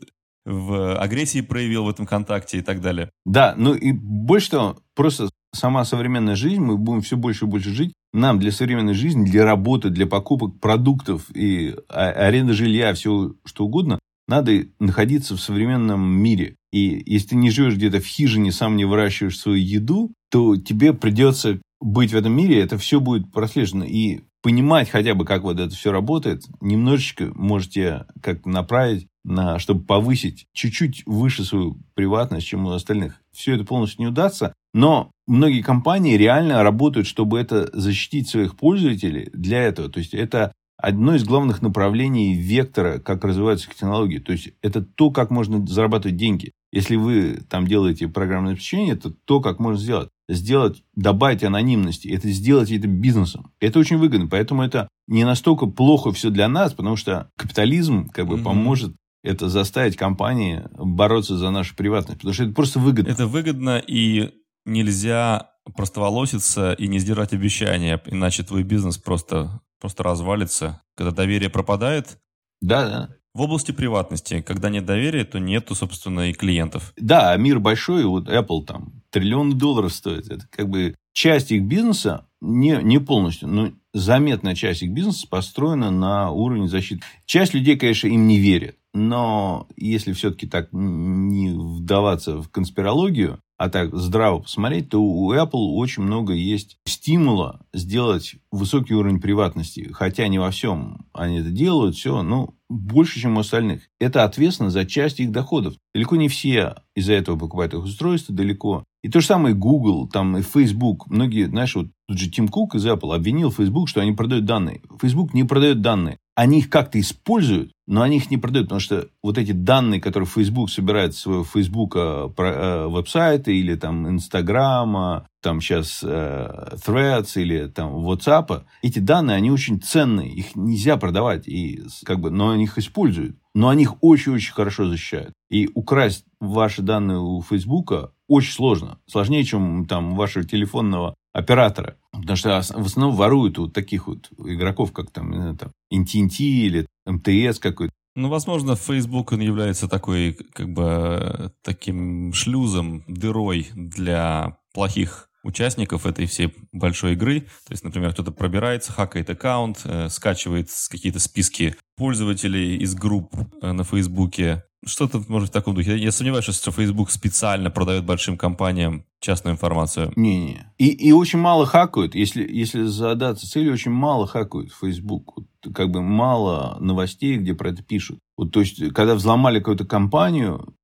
в, 0.46 0.96
агрессии 0.96 1.40
проявил 1.40 1.84
в 1.84 1.90
этом 1.90 2.06
контакте 2.06 2.58
и 2.58 2.62
так 2.62 2.80
далее. 2.80 3.10
Да, 3.24 3.54
ну 3.56 3.74
и 3.74 3.92
больше 3.92 4.50
того, 4.50 4.78
просто 4.94 5.28
сама 5.52 5.84
современная 5.84 6.36
жизнь, 6.36 6.60
мы 6.60 6.78
будем 6.78 7.02
все 7.02 7.16
больше 7.16 7.44
и 7.44 7.48
больше 7.48 7.70
жить. 7.70 7.92
Нам 8.12 8.38
для 8.38 8.52
современной 8.52 8.94
жизни, 8.94 9.24
для 9.24 9.44
работы, 9.44 9.90
для 9.90 10.06
покупок 10.06 10.60
продуктов 10.60 11.24
и 11.34 11.74
а, 11.88 12.10
аренды 12.10 12.52
жилья, 12.52 12.94
все 12.94 13.34
что 13.44 13.64
угодно, 13.64 13.98
надо 14.28 14.66
находиться 14.78 15.36
в 15.36 15.40
современном 15.40 16.02
мире. 16.08 16.56
И 16.72 17.02
если 17.06 17.28
ты 17.28 17.36
не 17.36 17.50
живешь 17.50 17.74
где-то 17.74 18.00
в 18.00 18.06
хижине, 18.06 18.52
сам 18.52 18.76
не 18.76 18.84
выращиваешь 18.84 19.38
свою 19.38 19.58
еду, 19.58 20.12
то 20.30 20.56
тебе 20.56 20.92
придется 20.92 21.60
быть 21.80 22.12
в 22.12 22.16
этом 22.16 22.32
мире, 22.32 22.60
это 22.60 22.78
все 22.78 23.00
будет 23.00 23.32
прослежено. 23.32 23.84
И 23.84 24.20
понимать 24.46 24.88
хотя 24.88 25.16
бы, 25.16 25.24
как 25.24 25.42
вот 25.42 25.58
это 25.58 25.74
все 25.74 25.90
работает, 25.90 26.44
немножечко 26.60 27.32
можете 27.34 28.06
как 28.22 28.46
направить 28.46 29.08
на, 29.24 29.58
чтобы 29.58 29.82
повысить 29.82 30.46
чуть-чуть 30.52 31.02
выше 31.04 31.42
свою 31.42 31.78
приватность, 31.94 32.46
чем 32.46 32.64
у 32.64 32.70
остальных. 32.70 33.20
Все 33.32 33.56
это 33.56 33.64
полностью 33.64 34.02
не 34.02 34.06
удастся, 34.06 34.52
но 34.72 35.10
многие 35.26 35.62
компании 35.62 36.16
реально 36.16 36.62
работают, 36.62 37.08
чтобы 37.08 37.40
это 37.40 37.68
защитить 37.72 38.28
своих 38.28 38.56
пользователей 38.56 39.30
для 39.32 39.62
этого. 39.62 39.88
То 39.88 39.98
есть 39.98 40.14
это 40.14 40.52
одно 40.76 41.16
из 41.16 41.24
главных 41.24 41.60
направлений 41.60 42.36
вектора, 42.36 43.00
как 43.00 43.24
развиваются 43.24 43.68
технологии. 43.68 44.20
То 44.20 44.30
есть 44.30 44.50
это 44.62 44.80
то, 44.80 45.10
как 45.10 45.30
можно 45.30 45.66
зарабатывать 45.66 46.18
деньги. 46.18 46.52
Если 46.70 46.94
вы 46.94 47.40
там 47.50 47.66
делаете 47.66 48.06
программное 48.06 48.52
обеспечение, 48.52 48.94
это 48.94 49.10
то, 49.10 49.40
как 49.40 49.58
можно 49.58 49.80
сделать. 49.80 50.08
Сделать, 50.28 50.82
добавить 50.94 51.44
анонимности, 51.44 52.08
это 52.08 52.28
сделать 52.30 52.72
это 52.72 52.88
бизнесом. 52.88 53.52
Это 53.60 53.78
очень 53.78 53.96
выгодно, 53.96 54.26
поэтому 54.26 54.62
это 54.62 54.88
не 55.06 55.24
настолько 55.24 55.66
плохо 55.66 56.12
все 56.12 56.30
для 56.30 56.48
нас, 56.48 56.72
потому 56.72 56.96
что 56.96 57.30
капитализм 57.36 58.08
как 58.08 58.26
бы 58.26 58.36
mm-hmm. 58.36 58.42
поможет 58.42 58.96
это 59.22 59.48
заставить 59.48 59.96
компании 59.96 60.64
бороться 60.72 61.36
за 61.36 61.50
нашу 61.50 61.76
приватность, 61.76 62.20
потому 62.20 62.34
что 62.34 62.44
это 62.44 62.52
просто 62.52 62.78
выгодно. 62.80 63.10
Это 63.10 63.26
выгодно, 63.26 63.78
и 63.78 64.32
нельзя 64.64 65.50
простоволоситься 65.76 66.72
и 66.72 66.86
не 66.86 66.98
сдирать 66.98 67.32
обещания, 67.32 68.00
иначе 68.06 68.42
твой 68.42 68.62
бизнес 68.62 68.98
просто, 68.98 69.60
просто 69.80 70.02
развалится. 70.02 70.82
Когда 70.96 71.10
доверие 71.10 71.50
пропадает, 71.50 72.18
да, 72.60 72.88
да. 72.88 73.08
В 73.34 73.42
области 73.42 73.72
приватности, 73.72 74.40
когда 74.40 74.70
нет 74.70 74.86
доверия, 74.86 75.24
то 75.24 75.38
нету, 75.38 75.74
собственно, 75.74 76.30
и 76.30 76.32
клиентов. 76.32 76.94
Да, 76.96 77.36
мир 77.36 77.58
большой, 77.58 78.04
вот 78.06 78.28
Apple 78.28 78.64
там 78.64 78.95
триллионы 79.10 79.54
долларов 79.54 79.92
стоит. 79.92 80.30
Это 80.30 80.46
как 80.50 80.68
бы 80.68 80.94
часть 81.12 81.50
их 81.50 81.62
бизнеса, 81.62 82.26
не, 82.40 82.78
не 82.82 82.98
полностью, 82.98 83.48
но 83.48 83.72
заметная 83.94 84.54
часть 84.54 84.82
их 84.82 84.92
бизнеса 84.92 85.26
построена 85.28 85.90
на 85.90 86.30
уровне 86.30 86.68
защиты. 86.68 87.02
Часть 87.24 87.54
людей, 87.54 87.76
конечно, 87.76 88.08
им 88.08 88.26
не 88.26 88.38
верит. 88.38 88.76
Но 88.92 89.68
если 89.76 90.12
все-таки 90.12 90.46
так 90.46 90.68
не 90.72 91.50
вдаваться 91.50 92.40
в 92.40 92.48
конспирологию, 92.48 93.40
а 93.58 93.68
так 93.68 93.94
здраво 93.94 94.40
посмотреть, 94.40 94.90
то 94.90 95.02
у 95.02 95.32
Apple 95.32 95.74
очень 95.76 96.02
много 96.02 96.34
есть 96.34 96.78
стимула 96.86 97.60
сделать 97.72 98.36
высокий 98.50 98.94
уровень 98.94 99.20
приватности. 99.20 99.90
Хотя 99.92 100.28
не 100.28 100.38
во 100.38 100.50
всем 100.50 101.06
они 101.12 101.38
это 101.38 101.50
делают, 101.50 101.96
все, 101.96 102.22
но 102.22 102.54
больше, 102.68 103.20
чем 103.20 103.36
у 103.36 103.40
остальных. 103.40 103.82
Это 103.98 104.24
ответственно 104.24 104.70
за 104.70 104.84
часть 104.84 105.20
их 105.20 105.30
доходов. 105.30 105.74
Далеко 105.94 106.16
не 106.16 106.28
все 106.28 106.76
из-за 106.94 107.14
этого 107.14 107.38
покупают 107.38 107.74
их 107.74 107.84
устройства, 107.84 108.34
далеко 108.34 108.84
И 109.06 109.08
то 109.08 109.20
же 109.20 109.26
самое 109.26 109.54
Google, 109.54 110.08
там 110.08 110.36
и 110.36 110.42
Facebook. 110.42 111.06
Многие, 111.06 111.46
знаешь, 111.46 111.76
вот 111.76 111.86
тут 112.08 112.18
же 112.18 112.28
Тим 112.28 112.48
Кук 112.48 112.74
из 112.74 112.84
Apple 112.88 113.14
обвинил 113.14 113.52
Facebook, 113.52 113.88
что 113.88 114.00
они 114.00 114.10
продают 114.10 114.46
данные. 114.46 114.80
Facebook 115.00 115.32
не 115.32 115.44
продает 115.44 115.80
данные. 115.80 116.18
Они 116.34 116.58
их 116.58 116.68
как-то 116.68 116.98
используют, 116.98 117.70
но 117.86 118.02
они 118.02 118.16
их 118.16 118.32
не 118.32 118.36
продают, 118.36 118.66
потому 118.66 118.80
что 118.80 119.06
вот 119.22 119.38
эти 119.38 119.52
данные, 119.52 120.00
которые 120.00 120.26
Facebook 120.26 120.70
собирает 120.70 121.14
с 121.14 121.20
своего 121.20 121.44
Facebook 121.44 121.94
э, 121.94 122.88
веб-сайта 122.88 123.52
или 123.52 123.76
там 123.76 124.08
Инстаграма, 124.08 125.28
там 125.40 125.60
сейчас 125.60 126.02
э, 126.02 126.76
Threads 126.84 127.40
или 127.40 127.68
там 127.68 128.04
WhatsApp, 128.04 128.64
эти 128.82 128.98
данные, 128.98 129.36
они 129.36 129.52
очень 129.52 129.80
ценные, 129.80 130.32
их 130.32 130.56
нельзя 130.56 130.96
продавать, 130.96 131.46
и, 131.46 131.80
как 132.04 132.18
бы, 132.18 132.30
но 132.30 132.50
они 132.50 132.64
их 132.64 132.76
используют. 132.76 133.36
Но 133.54 133.68
они 133.68 133.84
их 133.84 134.02
очень-очень 134.02 134.52
хорошо 134.52 134.88
защищают. 134.88 135.32
И 135.48 135.70
украсть 135.74 136.24
ваши 136.40 136.82
данные 136.82 137.20
у 137.20 137.40
Facebook 137.40 138.12
очень 138.28 138.52
сложно. 138.52 138.98
Сложнее, 139.06 139.44
чем 139.44 139.86
там 139.86 140.14
вашего 140.14 140.44
телефонного 140.44 141.14
оператора. 141.32 141.96
Потому 142.12 142.36
что 142.36 142.48
в 142.60 142.86
основном 142.86 143.14
воруют 143.14 143.58
вот 143.58 143.72
таких 143.72 144.06
вот 144.08 144.30
игроков, 144.38 144.92
как 144.92 145.10
там, 145.10 145.30
не 145.30 145.36
знаю, 145.36 145.56
там 145.56 145.70
AT&T 145.92 146.42
или 146.42 146.86
МТС 147.06 147.58
какой-то. 147.58 147.92
Ну, 148.14 148.30
возможно, 148.30 148.76
Facebook 148.76 149.32
он 149.32 149.40
является 149.40 149.88
такой, 149.88 150.32
как 150.54 150.72
бы, 150.72 151.52
таким 151.62 152.32
шлюзом, 152.32 153.04
дырой 153.06 153.68
для 153.74 154.56
плохих 154.72 155.28
участников 155.46 156.06
этой 156.06 156.26
всей 156.26 156.54
большой 156.72 157.12
игры. 157.12 157.40
То 157.40 157.72
есть, 157.72 157.84
например, 157.84 158.12
кто-то 158.12 158.32
пробирается, 158.32 158.92
хакает 158.92 159.30
аккаунт, 159.30 159.80
э, 159.84 160.08
скачивает 160.08 160.68
какие-то 160.90 161.20
списки 161.20 161.76
пользователей 161.96 162.76
из 162.76 162.94
групп 162.94 163.34
э, 163.62 163.72
на 163.72 163.84
Фейсбуке, 163.84 164.64
что-то, 164.84 165.22
может, 165.28 165.48
в 165.48 165.52
таком 165.52 165.74
духе. 165.74 165.96
Я 165.96 166.12
сомневаюсь, 166.12 166.44
что 166.44 166.70
Facebook 166.70 167.10
специально 167.10 167.70
продает 167.70 168.04
большим 168.04 168.38
компаниям 168.38 169.04
частную 169.20 169.54
информацию. 169.54 170.12
Не-не. 170.16 170.72
И, 170.78 170.88
и 170.88 171.12
очень 171.12 171.38
мало 171.38 171.66
хакают. 171.66 172.14
Если, 172.14 172.46
если 172.48 172.84
задаться 172.84 173.50
целью, 173.50 173.72
очень 173.72 173.90
мало 173.90 174.26
хакают 174.26 174.72
Facebook. 174.72 175.36
Вот, 175.36 175.74
как 175.74 175.90
бы 175.90 176.02
мало 176.02 176.76
новостей, 176.80 177.36
где 177.36 177.54
про 177.54 177.70
это 177.70 177.82
пишут. 177.82 178.18
Вот, 178.36 178.52
то 178.52 178.60
есть, 178.60 178.92
когда 178.92 179.14
взломали 179.14 179.58
какую-то 179.58 179.86
компанию, 179.86 180.76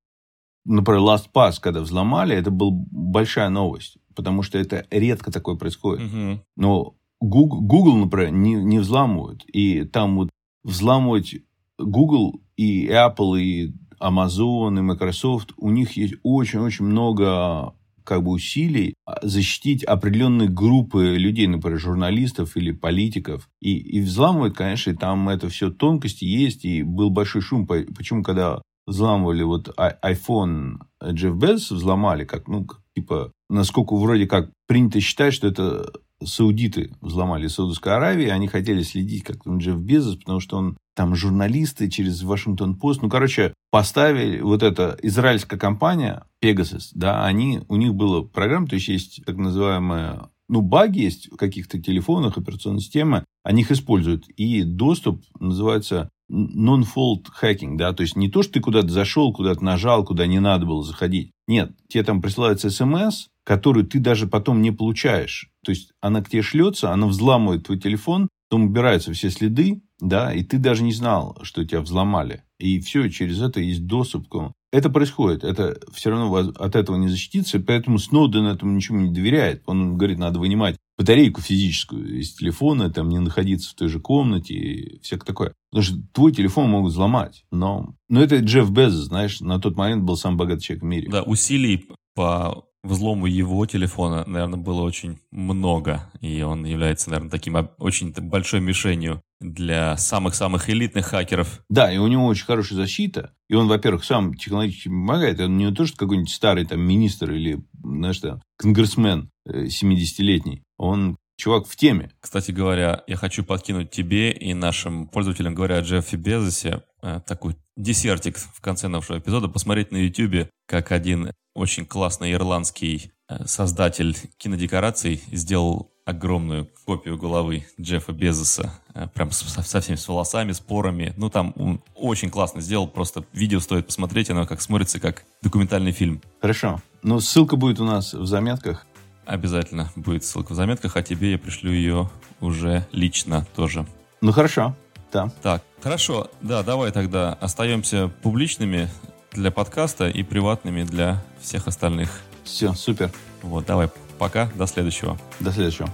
например, 0.65 1.03
LastPass, 1.03 1.55
когда 1.61 1.81
взломали, 1.81 2.35
это 2.35 2.51
была 2.51 2.73
большая 2.73 3.51
новость. 3.51 3.99
Потому 4.15 4.43
что 4.43 4.59
это 4.59 4.87
редко 4.91 5.31
такое 5.31 5.57
происходит. 5.57 6.07
Угу. 6.07 6.41
Но 6.57 6.95
Google, 7.21 7.61
Google, 7.61 7.97
например, 7.97 8.33
не, 8.33 8.55
не 8.55 8.79
взламывают. 8.79 9.45
И 9.47 9.85
там 9.85 10.17
вот 10.17 10.31
взламывать 10.65 11.37
Google 11.79 12.41
и 12.57 12.89
Apple 12.89 13.41
и 13.41 13.73
Amazon 14.01 14.79
и 14.79 14.83
Microsoft, 14.83 15.53
у 15.57 15.71
них 15.71 15.93
есть 15.97 16.15
очень-очень 16.23 16.85
много 16.85 17.75
как 18.05 18.25
бы 18.25 18.33
усилий 18.33 18.95
защитить 19.23 19.85
определенные 19.85 20.49
группы 20.49 21.17
людей, 21.17 21.47
например, 21.47 21.79
журналистов 21.79 22.57
или 22.57 22.73
политиков. 22.73 23.49
И, 23.61 23.77
и 23.77 24.01
взламывают, 24.01 24.57
конечно, 24.57 24.91
и 24.91 24.97
там 24.97 25.29
это 25.29 25.49
все 25.49 25.71
тонкости 25.71 26.25
есть, 26.25 26.65
и 26.65 26.83
был 26.83 27.11
большой 27.11 27.43
шум. 27.43 27.67
Почему, 27.67 28.25
когда 28.25 28.61
взламывали 28.87 29.45
вот 29.45 29.69
iPhone 29.79 30.79
Джефф 31.05 31.37
Безос, 31.37 31.71
взломали, 31.71 32.25
как, 32.25 32.49
ну, 32.49 32.67
типа, 32.97 33.33
насколько 33.49 33.95
вроде 33.97 34.27
как 34.27 34.51
принято 34.67 35.01
считать, 35.01 35.35
что 35.35 35.49
это 35.49 35.91
саудиты 36.25 36.95
взломали 37.01 37.49
Саудовской 37.49 37.95
Аравии, 37.95 38.29
они 38.29 38.47
хотели 38.47 38.83
следить, 38.83 39.25
как 39.25 39.43
там 39.43 39.59
Джефф 39.59 39.79
Безос, 39.79 40.17
потому 40.17 40.41
что 40.41 40.57
он 40.57 40.77
там 40.95 41.15
журналисты 41.15 41.89
через 41.89 42.23
Вашингтон-Пост, 42.23 43.03
ну, 43.03 43.09
короче, 43.09 43.55
поставили 43.71 44.41
вот 44.41 44.63
эта 44.63 44.97
израильская 45.03 45.59
компания 45.59 46.25
Pegasus, 46.43 46.91
да, 46.93 47.25
они, 47.25 47.63
у 47.69 47.77
них 47.77 47.95
была 47.95 48.23
программа, 48.23 48.67
то 48.67 48.77
есть 48.77 48.89
есть 48.89 49.25
так 49.25 49.37
называемая 49.37 50.29
ну, 50.53 50.61
баги 50.61 51.01
есть 51.01 51.33
в 51.33 51.37
каких-то 51.37 51.81
телефонах, 51.81 52.37
операционной 52.37 52.81
системы, 52.81 53.25
они 53.43 53.63
их 53.63 53.73
используют. 53.73 54.29
И 54.37 54.65
доступ 54.65 55.25
называется 55.41 56.11
non-fault 56.31 57.27
hacking, 57.41 57.77
да, 57.77 57.95
то 57.95 58.03
есть 58.03 58.17
не 58.17 58.31
то, 58.31 58.43
что 58.43 58.55
ты 58.55 58.61
куда-то 58.61 58.89
зашел, 58.89 59.33
куда-то 59.33 59.65
нажал, 59.65 60.05
куда 60.05 60.27
не 60.27 60.41
надо 60.41 60.67
было 60.67 60.85
заходить. 60.85 61.32
Нет, 61.49 61.73
тебе 61.89 62.05
там 62.05 62.23
присылается 62.23 62.71
смс, 62.71 63.29
которую 63.45 63.87
ты 63.87 63.99
даже 63.99 64.27
потом 64.27 64.63
не 64.63 64.71
получаешь. 64.71 65.51
То 65.65 65.71
есть 65.71 65.93
она 66.01 66.23
к 66.23 66.31
тебе 66.31 66.43
шлется, 66.43 66.93
она 66.93 67.07
взламывает 67.07 67.65
твой 67.65 67.79
телефон, 67.79 68.29
потом 68.49 68.67
убираются 68.67 69.13
все 69.13 69.31
следы, 69.31 69.83
да, 69.99 70.33
и 70.33 70.43
ты 70.45 70.59
даже 70.59 70.83
не 70.83 70.93
знал, 70.93 71.39
что 71.43 71.65
тебя 71.65 71.81
взломали. 71.81 72.45
И 72.59 72.81
все, 72.81 73.09
через 73.09 73.41
это 73.41 73.61
есть 73.61 73.87
доступ 73.87 74.29
к 74.29 74.53
это 74.73 74.89
происходит, 74.89 75.45
это 75.45 75.79
все 75.93 76.11
равно 76.11 76.35
от 76.35 76.77
этого 76.77 76.97
не 76.97 77.09
защититься, 77.09 77.61
поэтому 77.61 77.99
Сноуден 77.99 78.47
этому 78.47 78.73
ничего 78.73 78.99
не 78.99 79.13
доверяет. 79.13 79.63
Он 79.67 79.99
говорит, 79.99 80.19
надо 80.19 80.39
вынимать 80.39 80.77
батарейку 80.99 81.43
физическую 81.43 82.21
из 82.21 82.35
телефона, 82.35 82.91
там 82.91 83.11
не 83.11 83.19
находиться 83.19 83.71
в 83.71 83.75
той 83.75 83.89
же 83.89 84.01
комнате 84.01 84.55
и 84.55 85.01
всякое 85.03 85.27
такое. 85.27 85.55
Потому 85.71 85.85
что 85.85 85.97
твой 86.13 86.33
телефон 86.33 86.71
могут 86.71 86.93
взломать. 86.93 87.45
Но, 87.51 87.95
но 88.09 88.23
это 88.23 88.39
Джефф 88.39 88.71
Безос, 88.71 89.07
знаешь, 89.07 89.41
на 89.41 89.61
тот 89.61 89.77
момент 89.77 90.05
был 90.05 90.17
самый 90.17 90.37
богатый 90.37 90.63
человек 90.63 90.83
в 90.83 90.87
мире. 90.87 91.11
Да, 91.11 91.23
усилий 91.23 91.89
по 92.15 92.65
взлому 92.83 93.27
его 93.27 93.65
телефона, 93.67 94.25
наверное, 94.27 94.59
было 94.59 94.83
очень 94.83 95.19
много. 95.31 96.11
И 96.21 96.43
он 96.43 96.65
является, 96.65 97.11
наверное, 97.11 97.31
таким 97.31 97.57
очень 97.79 98.13
большой 98.13 98.61
мишенью 98.61 99.23
для 99.41 99.97
самых-самых 99.97 100.71
элитных 100.71 101.07
хакеров. 101.07 101.65
Да, 101.69 101.93
и 101.93 101.99
у 101.99 102.07
него 102.07 102.27
очень 102.27 102.45
хорошая 102.45 102.77
защита. 102.77 103.35
И 103.49 103.55
он, 103.55 103.69
во-первых, 103.69 104.05
сам 104.05 104.35
технологически 104.35 104.89
помогает. 104.89 105.41
Он 105.41 105.57
не 105.57 105.73
то, 105.73 105.87
что 105.87 105.97
какой-нибудь 105.97 106.31
старый 106.31 106.65
там 106.65 106.81
министр 106.81 107.33
или, 107.33 107.63
знаешь, 107.83 108.19
там, 108.19 108.41
конгрессмен 108.57 109.31
70-летний. 109.49 110.59
Э, 110.59 110.63
он 110.79 111.17
чувак 111.43 111.67
в 111.67 111.75
теме. 111.77 112.11
Кстати 112.21 112.53
говоря, 112.53 113.03
я 113.09 113.17
хочу 113.17 113.43
подкинуть 113.43 113.91
тебе 113.91 114.31
и 114.31 114.55
нашим 114.55 115.09
пользователям, 115.09 115.55
говоря 115.55 115.79
о 115.79 115.81
Джеффе 115.81 116.17
Безосе, 116.17 116.83
э, 117.03 117.21
такой 117.27 117.57
десертик 117.77 118.39
в 118.39 118.61
конце 118.61 118.87
нашего 118.87 119.19
эпизода, 119.19 119.49
посмотреть 119.49 119.91
на 119.91 119.97
YouTube, 119.97 120.49
как 120.67 120.93
один 120.93 121.33
очень 121.55 121.85
классный 121.85 122.33
ирландский 122.33 123.11
э, 123.29 123.45
создатель 123.47 124.17
кинодекораций 124.37 125.21
сделал 125.33 125.91
огромную 126.05 126.69
копию 126.85 127.19
головы 127.19 127.67
Джеффа 127.81 128.13
Безоса, 128.13 128.73
э, 128.95 129.09
прям 129.13 129.33
со, 129.33 129.63
со 129.63 129.81
всеми 129.81 129.97
с 129.97 130.07
волосами, 130.07 130.53
с 130.53 130.61
порами. 130.61 131.13
Ну, 131.17 131.29
там 131.29 131.55
он 131.57 131.83
очень 131.97 132.31
классно 132.31 132.61
сделал, 132.61 132.87
просто 132.87 133.25
видео 133.33 133.59
стоит 133.59 133.87
посмотреть, 133.87 134.31
оно 134.31 134.47
как 134.47 134.61
смотрится, 134.61 135.01
как 135.01 135.25
документальный 135.43 135.91
фильм. 135.91 136.23
Хорошо. 136.41 136.81
Ну, 137.03 137.19
ссылка 137.19 137.57
будет 137.57 137.81
у 137.81 137.85
нас 137.85 138.15
в 138.15 138.27
заметках. 138.27 138.87
Обязательно 139.25 139.91
будет 139.97 140.25
ссылка 140.25 140.53
в 140.53 140.57
заметках, 140.57 140.97
а 140.97 141.03
тебе 141.03 141.33
я 141.33 141.39
пришлю 141.39 141.71
ее 141.73 142.11
уже 142.41 142.87
лично 142.93 143.47
тоже. 143.55 143.87
Ну, 144.21 144.33
хорошо. 144.33 144.75
Да. 145.13 145.31
Так, 145.43 145.63
хорошо. 145.83 146.29
Да, 146.41 146.63
давай 146.63 146.91
тогда 146.91 147.35
остаемся 147.35 148.09
публичными 148.23 148.89
для 149.33 149.51
подкаста 149.51 150.09
и 150.09 150.23
приватными 150.23 150.83
для 150.83 151.23
всех 151.41 151.69
остальных. 151.69 152.11
Все, 152.45 152.73
супер. 152.75 153.11
Вот, 153.43 153.67
давай, 153.67 153.89
пока, 154.19 154.51
до 154.55 154.67
следующего. 154.67 155.19
До 155.41 155.53
следующего. 155.53 155.89